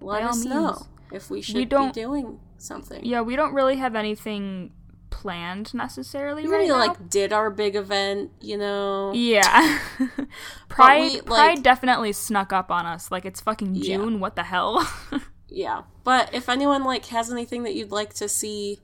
[0.00, 3.04] let By us know if we should be don't- doing something.
[3.04, 4.72] yeah, we don't really have anything
[5.10, 6.78] planned necessarily we right already now.
[6.78, 9.12] like did our big event, you know.
[9.14, 9.78] Yeah.
[10.68, 13.10] Pride we, like- Pride definitely snuck up on us.
[13.12, 13.98] Like it's fucking Yeah.
[13.98, 14.18] June.
[14.18, 14.84] What the hell?
[15.52, 15.82] Yeah.
[16.04, 18.78] But if anyone like has anything that you'd like to see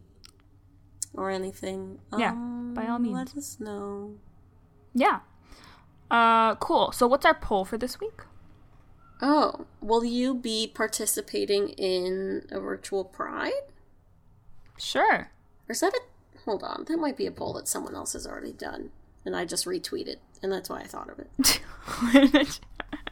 [1.17, 3.15] or anything, Yeah, um, by all means.
[3.15, 4.15] let us know.
[4.95, 5.21] yeah.
[6.11, 6.93] Uh cool.
[6.93, 8.21] So what's our poll for this week?
[9.21, 13.53] Oh, will you be participating in a virtual Pride?
[14.79, 15.31] Sure.
[15.69, 16.01] Or is that a
[16.45, 16.85] hold on.
[16.87, 18.91] That might be a poll that someone else has already done.
[19.25, 20.17] And I just retweeted.
[20.43, 22.61] And that's why I thought of it.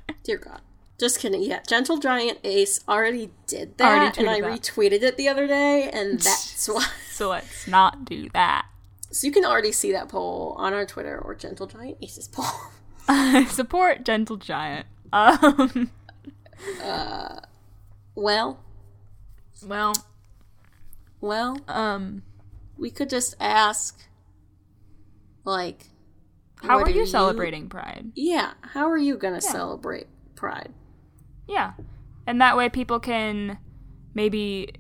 [0.23, 0.61] Dear God.
[0.99, 1.43] Just kidding.
[1.43, 4.01] Yeah, Gentle Giant Ace already did that.
[4.01, 4.61] Already and I that.
[4.61, 5.91] retweeted it the other day.
[5.93, 6.87] And that's why.
[7.11, 8.67] so let's not do that.
[9.11, 12.47] So you can already see that poll on our Twitter or Gentle Giant Ace's poll.
[13.47, 14.87] Support Gentle Giant.
[15.13, 15.91] Um,
[18.15, 18.61] well,
[19.65, 19.95] well,
[21.21, 22.23] well, um,
[22.77, 24.01] we could just ask,
[25.45, 25.91] like,
[26.57, 28.11] how are you celebrating Pride?
[28.15, 30.73] Yeah, how are you gonna celebrate Pride?
[31.49, 31.73] Yeah.
[32.27, 33.59] And that way people can
[34.15, 34.75] maybe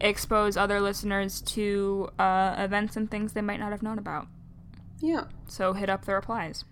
[0.00, 4.26] expose other listeners to uh, events and things they might not have known about.
[5.00, 5.24] Yeah.
[5.46, 6.64] So hit up the replies.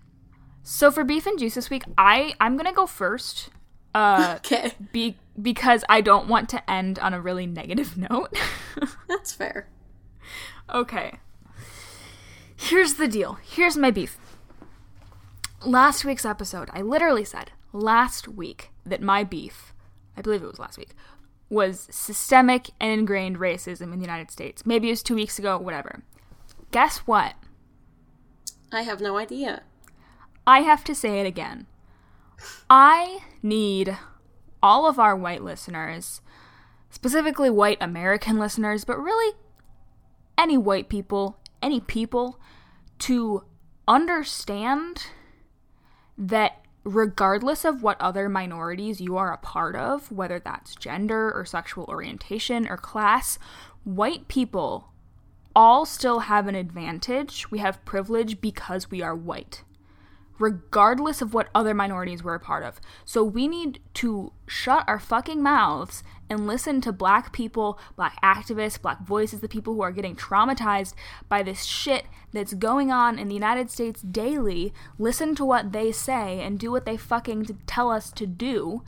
[0.63, 3.49] So for beef and juice this week, I I'm gonna go first.
[3.93, 8.35] Uh, Okay, be because I don't want to end on a really negative note.
[9.07, 9.69] that's fair.
[10.73, 11.19] okay.
[12.57, 13.37] Here's the deal.
[13.43, 14.17] Here's my beef.
[15.65, 19.73] Last week's episode, I literally said last week that my beef,
[20.15, 20.95] I believe it was last week,
[21.49, 24.65] was systemic and ingrained racism in the United States.
[24.65, 26.03] Maybe it was two weeks ago, whatever.
[26.71, 27.35] Guess what?
[28.71, 29.63] I have no idea.
[30.47, 31.67] I have to say it again.
[32.69, 33.97] I need
[34.61, 36.21] all of our white listeners,
[36.89, 39.35] specifically white American listeners, but really
[40.37, 42.39] any white people, any people,
[42.99, 43.43] to
[43.87, 45.07] understand
[46.17, 51.43] that regardless of what other minorities you are a part of, whether that's gender or
[51.43, 53.37] sexual orientation or class,
[53.83, 54.93] white people
[55.55, 57.49] all still have an advantage.
[57.49, 59.63] We have privilege because we are white
[60.39, 62.81] regardless of what other minorities we're a part of.
[63.03, 68.81] So we need to shut our fucking mouths and listen to black people, black activists,
[68.81, 70.93] black voices, the people who are getting traumatized
[71.29, 74.73] by this shit that's going on in the United States daily.
[74.97, 78.83] Listen to what they say and do what they fucking tell us to do.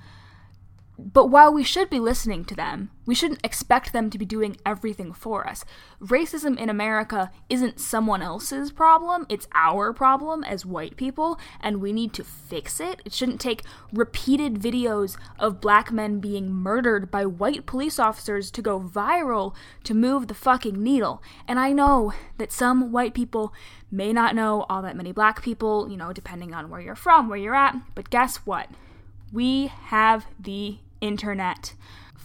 [0.99, 4.57] But while we should be listening to them, we shouldn't expect them to be doing
[4.65, 5.63] everything for us.
[6.01, 11.93] Racism in America isn't someone else's problem, it's our problem as white people, and we
[11.93, 13.03] need to fix it.
[13.05, 13.61] It shouldn't take
[13.93, 19.93] repeated videos of black men being murdered by white police officers to go viral to
[19.93, 21.21] move the fucking needle.
[21.47, 23.53] And I know that some white people
[23.91, 27.29] may not know all that many black people, you know, depending on where you're from,
[27.29, 28.69] where you're at, but guess what?
[29.31, 31.73] We have the internet.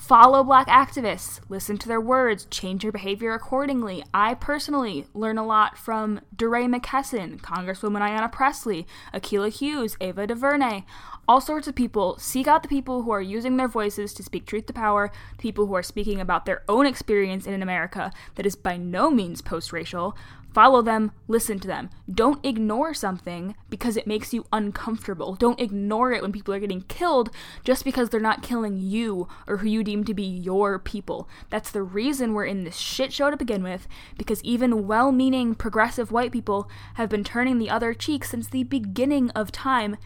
[0.02, 4.02] Follow black activists, listen to their words, change your behavior accordingly.
[4.12, 10.82] I personally learn a lot from DeRay McKesson, Congresswoman Ayanna Pressley, Akilah Hughes, Ava DuVernay,
[11.28, 12.18] all sorts of people.
[12.18, 15.66] Seek out the people who are using their voices to speak truth to power, people
[15.66, 19.40] who are speaking about their own experience in an America that is by no means
[19.40, 20.16] post racial.
[20.52, 21.88] Follow them, listen to them.
[22.12, 25.34] Don't ignore something because it makes you uncomfortable.
[25.34, 27.30] Don't ignore it when people are getting killed
[27.64, 31.26] just because they're not killing you or who you deem to be your people.
[31.48, 33.88] That's the reason we're in this shit show to begin with,
[34.18, 38.64] because even well meaning progressive white people have been turning the other cheek since the
[38.64, 39.96] beginning of time.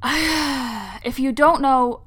[0.04, 2.02] if you don't know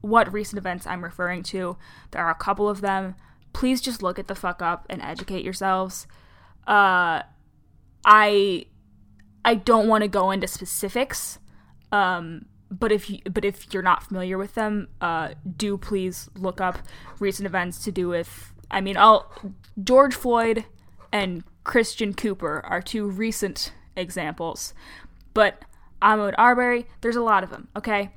[0.00, 1.76] what recent events I'm referring to,
[2.10, 3.14] there are a couple of them.
[3.52, 6.08] Please just look at the fuck up and educate yourselves
[6.66, 7.22] uh
[8.04, 8.66] i
[9.44, 11.38] i don't want to go into specifics
[11.92, 16.60] um but if you but if you're not familiar with them uh do please look
[16.60, 16.78] up
[17.20, 19.30] recent events to do with i mean i'll
[19.82, 20.64] george floyd
[21.12, 24.74] and christian cooper are two recent examples
[25.34, 25.64] but
[26.02, 28.10] ahmaud arbery there's a lot of them okay?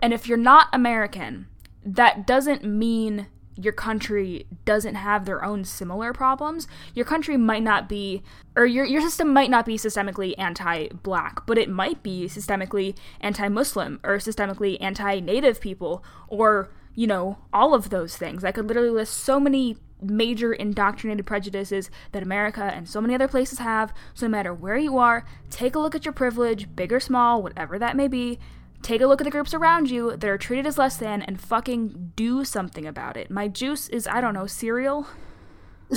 [0.00, 1.46] And if you're not american
[1.84, 3.28] that doesn't mean
[3.60, 6.68] your country doesn't have their own similar problems.
[6.94, 8.22] Your country might not be,
[8.56, 12.96] or your, your system might not be systemically anti black, but it might be systemically
[13.20, 18.44] anti Muslim or systemically anti native people or, you know, all of those things.
[18.44, 23.28] I could literally list so many major indoctrinated prejudices that America and so many other
[23.28, 23.92] places have.
[24.14, 27.42] So no matter where you are, take a look at your privilege, big or small,
[27.42, 28.38] whatever that may be.
[28.82, 31.40] Take a look at the groups around you that are treated as less than and
[31.40, 33.30] fucking do something about it.
[33.30, 35.06] My juice is, I don't know, cereal.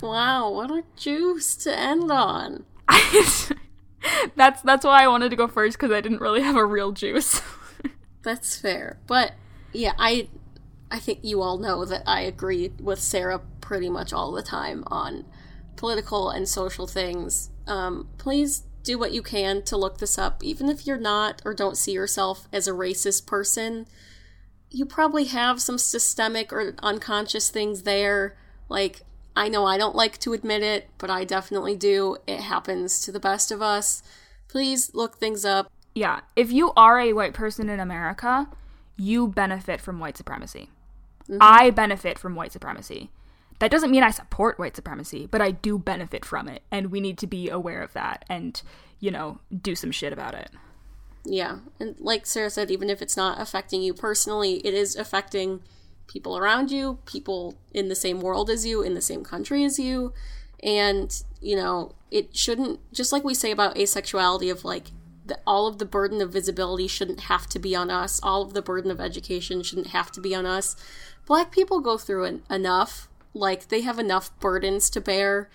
[0.00, 2.64] Wow, what a juice to end on.
[4.36, 6.92] that's that's why I wanted to go first because I didn't really have a real
[6.92, 7.40] juice.
[8.22, 8.98] That's fair.
[9.06, 9.34] But
[9.72, 10.28] yeah, I
[10.90, 14.84] I think you all know that I agree with Sarah pretty much all the time
[14.88, 15.24] on
[15.76, 17.50] political and social things.
[17.66, 21.54] Um, please do what you can to look this up, even if you're not or
[21.54, 23.86] don't see yourself as a racist person.
[24.70, 28.36] You probably have some systemic or unconscious things there.
[28.68, 29.02] Like,
[29.36, 32.16] I know I don't like to admit it, but I definitely do.
[32.26, 34.02] It happens to the best of us.
[34.48, 35.70] Please look things up.
[35.94, 38.48] Yeah, if you are a white person in America,
[38.96, 40.70] you benefit from white supremacy.
[41.24, 41.38] Mm-hmm.
[41.40, 43.10] I benefit from white supremacy.
[43.60, 47.00] That doesn't mean I support white supremacy, but I do benefit from it, and we
[47.00, 48.60] need to be aware of that and,
[48.98, 50.50] you know, do some shit about it.
[51.24, 51.58] Yeah.
[51.78, 55.60] And like Sarah said, even if it's not affecting you personally, it is affecting
[56.06, 59.78] people around you, people in the same world as you, in the same country as
[59.78, 60.14] you.
[60.62, 64.92] And, you know, it shouldn't, just like we say about asexuality, of like,
[65.46, 68.62] all of the burden of visibility shouldn't have to be on us, all of the
[68.62, 70.74] burden of education shouldn't have to be on us.
[71.26, 73.09] Black people go through en- enough.
[73.32, 75.48] Like, they have enough burdens to bear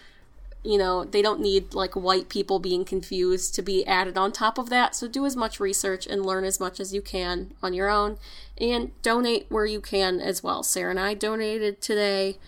[0.66, 4.58] you know, they don't need like white people being confused to be added on top
[4.58, 4.96] of that.
[4.96, 8.18] So do as much research and learn as much as you can on your own
[8.58, 10.64] and donate where you can as well.
[10.64, 12.40] Sarah and I donated today.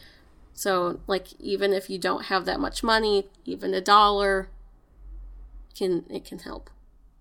[0.53, 4.49] So, like, even if you don't have that much money, even a dollar
[5.75, 6.71] can it can help.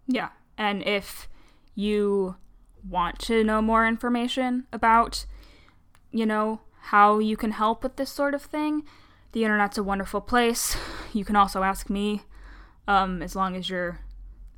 [0.06, 0.30] Yeah.
[0.56, 1.28] And if
[1.74, 2.36] you
[2.88, 5.26] want to know more information about,
[6.10, 6.60] you know,
[6.90, 8.84] how you can help with this sort of thing,
[9.32, 10.76] the internet's a wonderful place.
[11.12, 12.24] You can also ask me,
[12.86, 14.00] um, as long as you're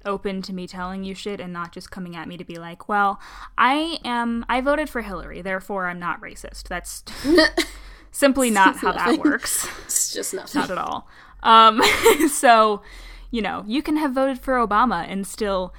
[0.04, 2.88] open to me telling you shit and not just coming at me to be like,
[2.88, 3.20] well,
[3.56, 6.64] I am, I voted for Hillary, therefore I'm not racist.
[6.64, 7.04] That's
[8.10, 9.68] simply not how that works.
[9.84, 10.60] It's just nothing.
[10.60, 11.06] Not at all.
[11.44, 11.80] Um,
[12.28, 12.82] so,
[13.30, 15.72] you know, you can have voted for Obama and still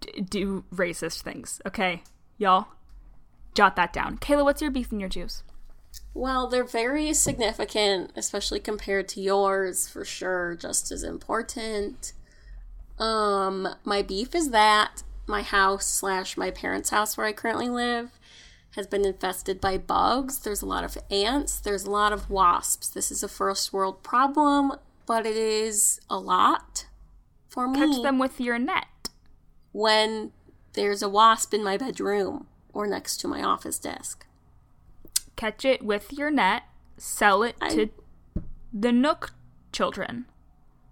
[0.00, 1.60] d- do racist things.
[1.64, 2.02] Okay,
[2.36, 2.66] y'all?
[3.54, 4.18] Jot that down.
[4.18, 5.44] Kayla, what's your beef and your juice?
[6.12, 12.12] Well, they're very significant, especially compared to yours, for sure, just as important.
[12.98, 18.18] Um, my beef is that my house slash my parents' house where I currently live
[18.74, 20.38] has been infested by bugs.
[20.40, 22.88] There's a lot of ants, there's a lot of wasps.
[22.88, 24.72] This is a first world problem,
[25.06, 26.86] but it is a lot
[27.48, 29.10] for me Catch them with your net.
[29.72, 30.32] when
[30.74, 34.26] there's a wasp in my bedroom or next to my office desk.
[35.40, 36.64] Catch it with your net.
[36.98, 37.88] Sell it to
[38.74, 39.32] the Nook
[39.72, 40.26] children.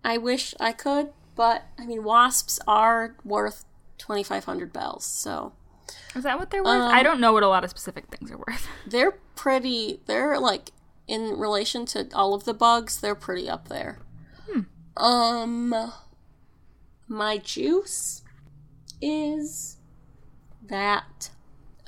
[0.03, 3.67] I wish I could, but I mean, wasps are worth
[3.99, 5.53] 2,500 bells, so
[6.17, 6.81] Is that what they're worth?
[6.81, 8.67] I don't know what a lot of specific things are worth.
[8.87, 10.71] they're pretty, they're like,
[11.07, 13.99] in relation to all of the bugs, they're pretty up there.
[14.97, 15.93] Um,
[17.07, 18.23] my juice
[19.03, 19.77] is
[20.67, 21.29] that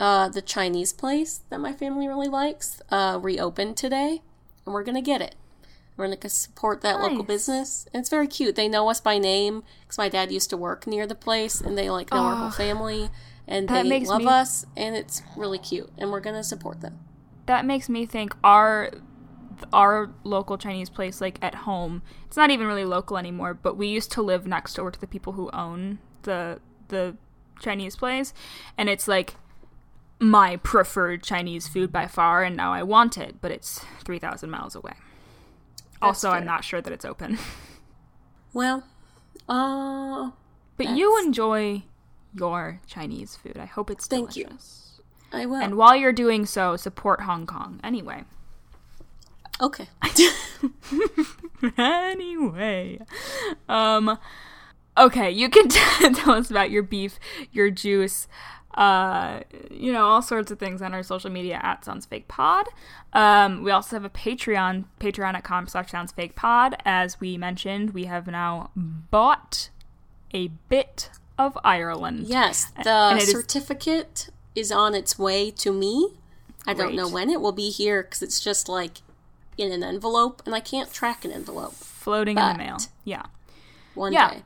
[0.01, 4.23] uh, the Chinese place that my family really likes uh, reopened today,
[4.65, 5.37] and we're gonna get it.
[5.97, 7.87] We're gonna support that local business.
[7.93, 8.57] And it's very cute.
[8.57, 11.77] They know us by name because my dad used to work near the place, and
[11.77, 13.11] they like know our whole Oh, family,
[13.47, 15.91] and they love me- us, and it's really cute.
[15.99, 16.99] And we're gonna support them.
[17.47, 18.91] that makes me think our
[19.75, 22.01] our local Chinese place like at home.
[22.27, 25.07] It's not even really local anymore, but we used to live next door to the
[25.07, 27.17] people who own the the
[27.61, 28.33] Chinese place,
[28.79, 29.35] and it's like
[30.21, 34.51] my preferred Chinese food by far, and now I want it, but it's three thousand
[34.51, 34.93] miles away.
[36.03, 37.39] also, I'm not sure that it's open.
[38.53, 38.83] Well,
[39.49, 40.31] uh,
[40.77, 41.85] But you enjoy
[42.35, 43.57] your Chinese food.
[43.57, 44.45] I hope it's Thank you.
[44.47, 45.01] delicious.
[45.33, 45.61] I will.
[45.61, 47.79] And while you're doing so, support Hong Kong.
[47.85, 48.25] Anyway.
[49.61, 49.87] okay.
[51.79, 52.99] anyway.
[53.69, 54.19] Um
[54.99, 55.69] okay, you can
[56.15, 57.19] tell us about your beef,
[57.53, 58.27] your juice,
[58.81, 62.67] uh you know, all sorts of things on our social media at Sounds Fake Pod.
[63.13, 66.75] Um we also have a Patreon, patreon.com slash sounds fake pod.
[66.85, 69.69] As we mentioned, we have now bought
[70.33, 72.27] a bit of Ireland.
[72.27, 76.15] Yes, the it is- certificate is on its way to me.
[76.67, 78.99] I don't know when it will be here because it's just like
[79.57, 81.73] in an envelope, and I can't track an envelope.
[81.75, 82.79] Floating in the mail.
[83.05, 83.23] Yeah.
[83.95, 84.31] One Yeah.
[84.31, 84.43] day.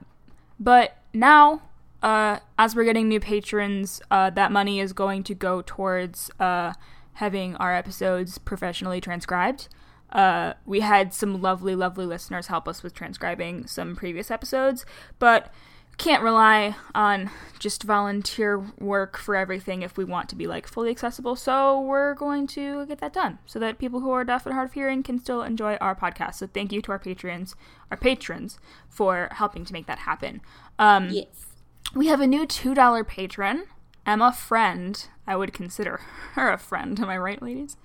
[0.61, 1.63] But now,
[2.05, 6.75] uh, as we're getting new patrons, uh, that money is going to go towards uh,
[7.15, 9.69] having our episodes professionally transcribed.
[10.13, 14.85] Uh, we had some lovely, lovely listeners help us with transcribing some previous episodes,
[15.19, 15.51] but
[15.97, 20.91] can't rely on just volunteer work for everything if we want to be like fully
[20.91, 21.37] accessible.
[21.37, 24.69] So we're going to get that done so that people who are deaf and hard
[24.69, 26.35] of hearing can still enjoy our podcast.
[26.35, 27.57] So thank you to our patrons,
[27.91, 28.59] our patrons,
[28.91, 30.43] for helping to make that happen.
[30.79, 31.54] Um, Yes.
[31.95, 33.65] We have a new $2 patron,
[34.07, 35.07] Emma Friend.
[35.27, 36.01] I would consider
[36.33, 36.99] her a friend.
[37.01, 37.77] Am I right, ladies?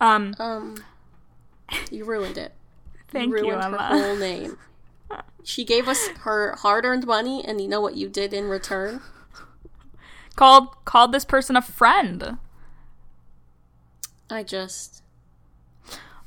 [0.00, 0.84] Um, Um,
[1.90, 2.52] you ruined it.
[3.08, 3.78] Thank you you, ruined Emma.
[3.88, 4.58] her whole name.
[5.42, 9.00] She gave us her hard-earned money, and you know what you did in return?
[10.34, 12.36] called called this person a friend.
[14.28, 15.02] I just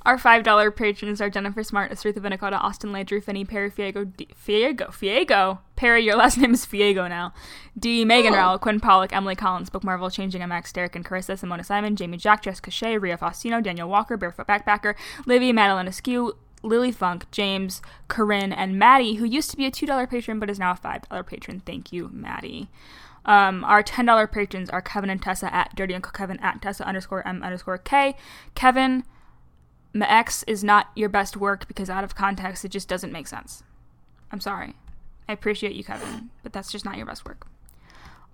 [0.04, 4.88] Our $5 patrons are Jennifer Smart, Astritha Vinicota, Austin Landry, Finney, Perry, Fiego, D- Fiego,
[4.88, 5.60] Fiego.
[5.80, 7.34] Perry, your last name is Fiego now.
[7.78, 8.04] D.
[8.04, 8.38] Megan Oh.
[8.38, 12.18] Rowell, Quinn Pollock, Emily Collins, Book Marvel, Changing MX, Derek and Carissa, Simona Simon, Jamie
[12.18, 17.82] Jack, Jessica Shea, Ria Faustino, Daniel Walker, Barefoot Backpacker, Livy, Madeline Askew, Lily Funk, James,
[18.10, 21.26] Corinne, and Maddie, who used to be a $2 patron but is now a $5
[21.26, 21.62] patron.
[21.66, 22.68] Thank you, Maddie.
[23.24, 27.26] Um, our $10 patrons are Kevin and Tessa at Dirty Uncle Kevin at Tessa underscore
[27.26, 28.18] M underscore K.
[28.54, 29.06] Kevin,
[29.94, 33.28] my ex is not your best work because out of context it just doesn't make
[33.28, 33.64] sense.
[34.30, 34.76] I'm sorry.
[35.30, 37.46] I appreciate you, Kevin, but that's just not your best work.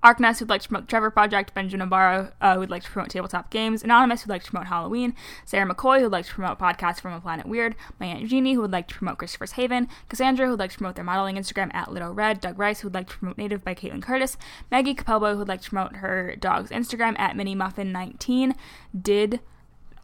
[0.03, 3.49] Arkness, who'd like to promote Trevor Project, Benjamin Navarro, uh, who'd like to promote Tabletop
[3.49, 5.15] Games, Anonymous, who'd like to promote Halloween,
[5.45, 8.61] Sarah McCoy, who'd like to promote Podcasts from a Planet Weird, my Aunt Jeannie, who
[8.61, 11.91] would like to promote Christopher's Haven, Cassandra, who'd like to promote their modeling Instagram at
[11.91, 14.37] Little Red, Doug Rice, who'd like to promote Native by Caitlin Curtis,
[14.69, 18.55] Maggie Capelbo, who'd like to promote her dog's Instagram at MinnieMuffin19,
[18.99, 19.39] did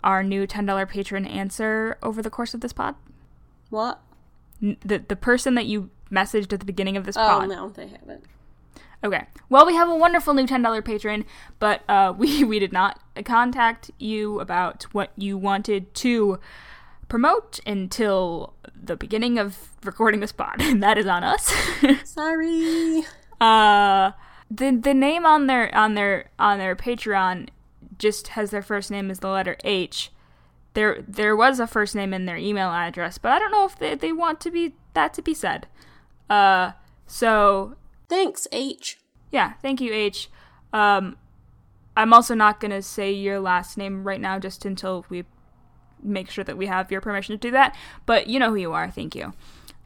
[0.04, 2.96] our new $10 patron answer over the course of this pod?
[3.70, 4.02] What?
[4.64, 7.50] N- The, the person that you messaged at the beginning of this Oh pod.
[7.50, 8.26] no, they haven't.
[9.04, 9.26] Okay.
[9.50, 11.26] Well, we have a wonderful new ten dollar patron,
[11.60, 16.40] but uh, we we did not contact you about what you wanted to
[17.08, 21.52] promote until the beginning of recording this pod, and that is on us.
[22.04, 23.04] Sorry.
[23.40, 24.12] uh,
[24.50, 27.50] the the name on their on their on their Patreon
[27.98, 30.12] just has their first name as the letter H.
[30.74, 33.78] There there was a first name in their email address, but I don't know if
[33.78, 35.68] they, they want to be that to be said.
[36.32, 36.72] Uh,
[37.06, 37.76] so
[38.08, 38.98] Thanks, H.
[39.32, 40.30] yeah, thank you, H.
[40.72, 41.18] Um,
[41.96, 45.26] I'm also not gonna say your last name right now, just until we
[46.02, 47.76] make sure that we have your permission to do that.
[48.06, 48.90] But you know who you are.
[48.90, 49.34] Thank you.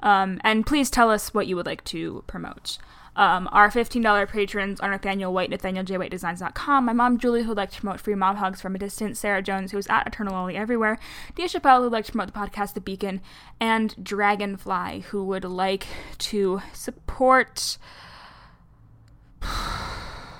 [0.01, 2.77] Um, and please tell us what you would like to promote.
[3.15, 8.01] Um, our $15 patrons are Nathaniel White, NathanielJWhiteDesigns.com, my mom Julie, who'd like to promote
[8.01, 10.99] free mom hugs from a distance, Sarah Jones, who's at Eternal Lolly Everywhere,
[11.35, 13.21] Dia Chappelle, who'd like to promote the podcast The Beacon,
[13.59, 15.87] and Dragonfly, who would like
[16.17, 17.77] to support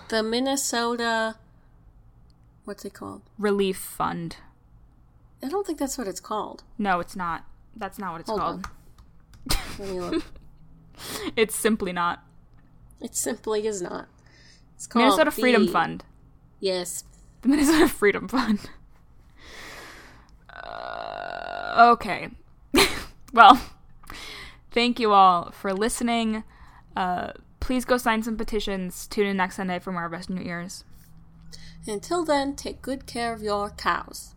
[0.10, 1.38] The Minnesota.
[2.66, 3.22] What's it called?
[3.38, 4.38] Relief Fund.
[5.42, 6.64] I don't think that's what it's called.
[6.78, 7.46] No, it's not.
[7.76, 8.68] That's not what it's Hold called.
[9.80, 10.24] Let me look.
[11.36, 12.24] It's simply not.
[13.02, 14.08] It simply is not.
[14.76, 16.04] It's called Minnesota Freedom the- Fund.
[16.60, 17.04] Yes.
[17.42, 18.60] The Minnesota Freedom Fund.
[20.50, 22.30] Uh, okay.
[23.34, 23.62] well,
[24.72, 26.44] thank you all for listening.
[26.96, 29.08] Uh, please go sign some petitions.
[29.08, 30.84] Tune in next Sunday for more of us in your ears.
[31.88, 34.35] Until then, take good care of your cows.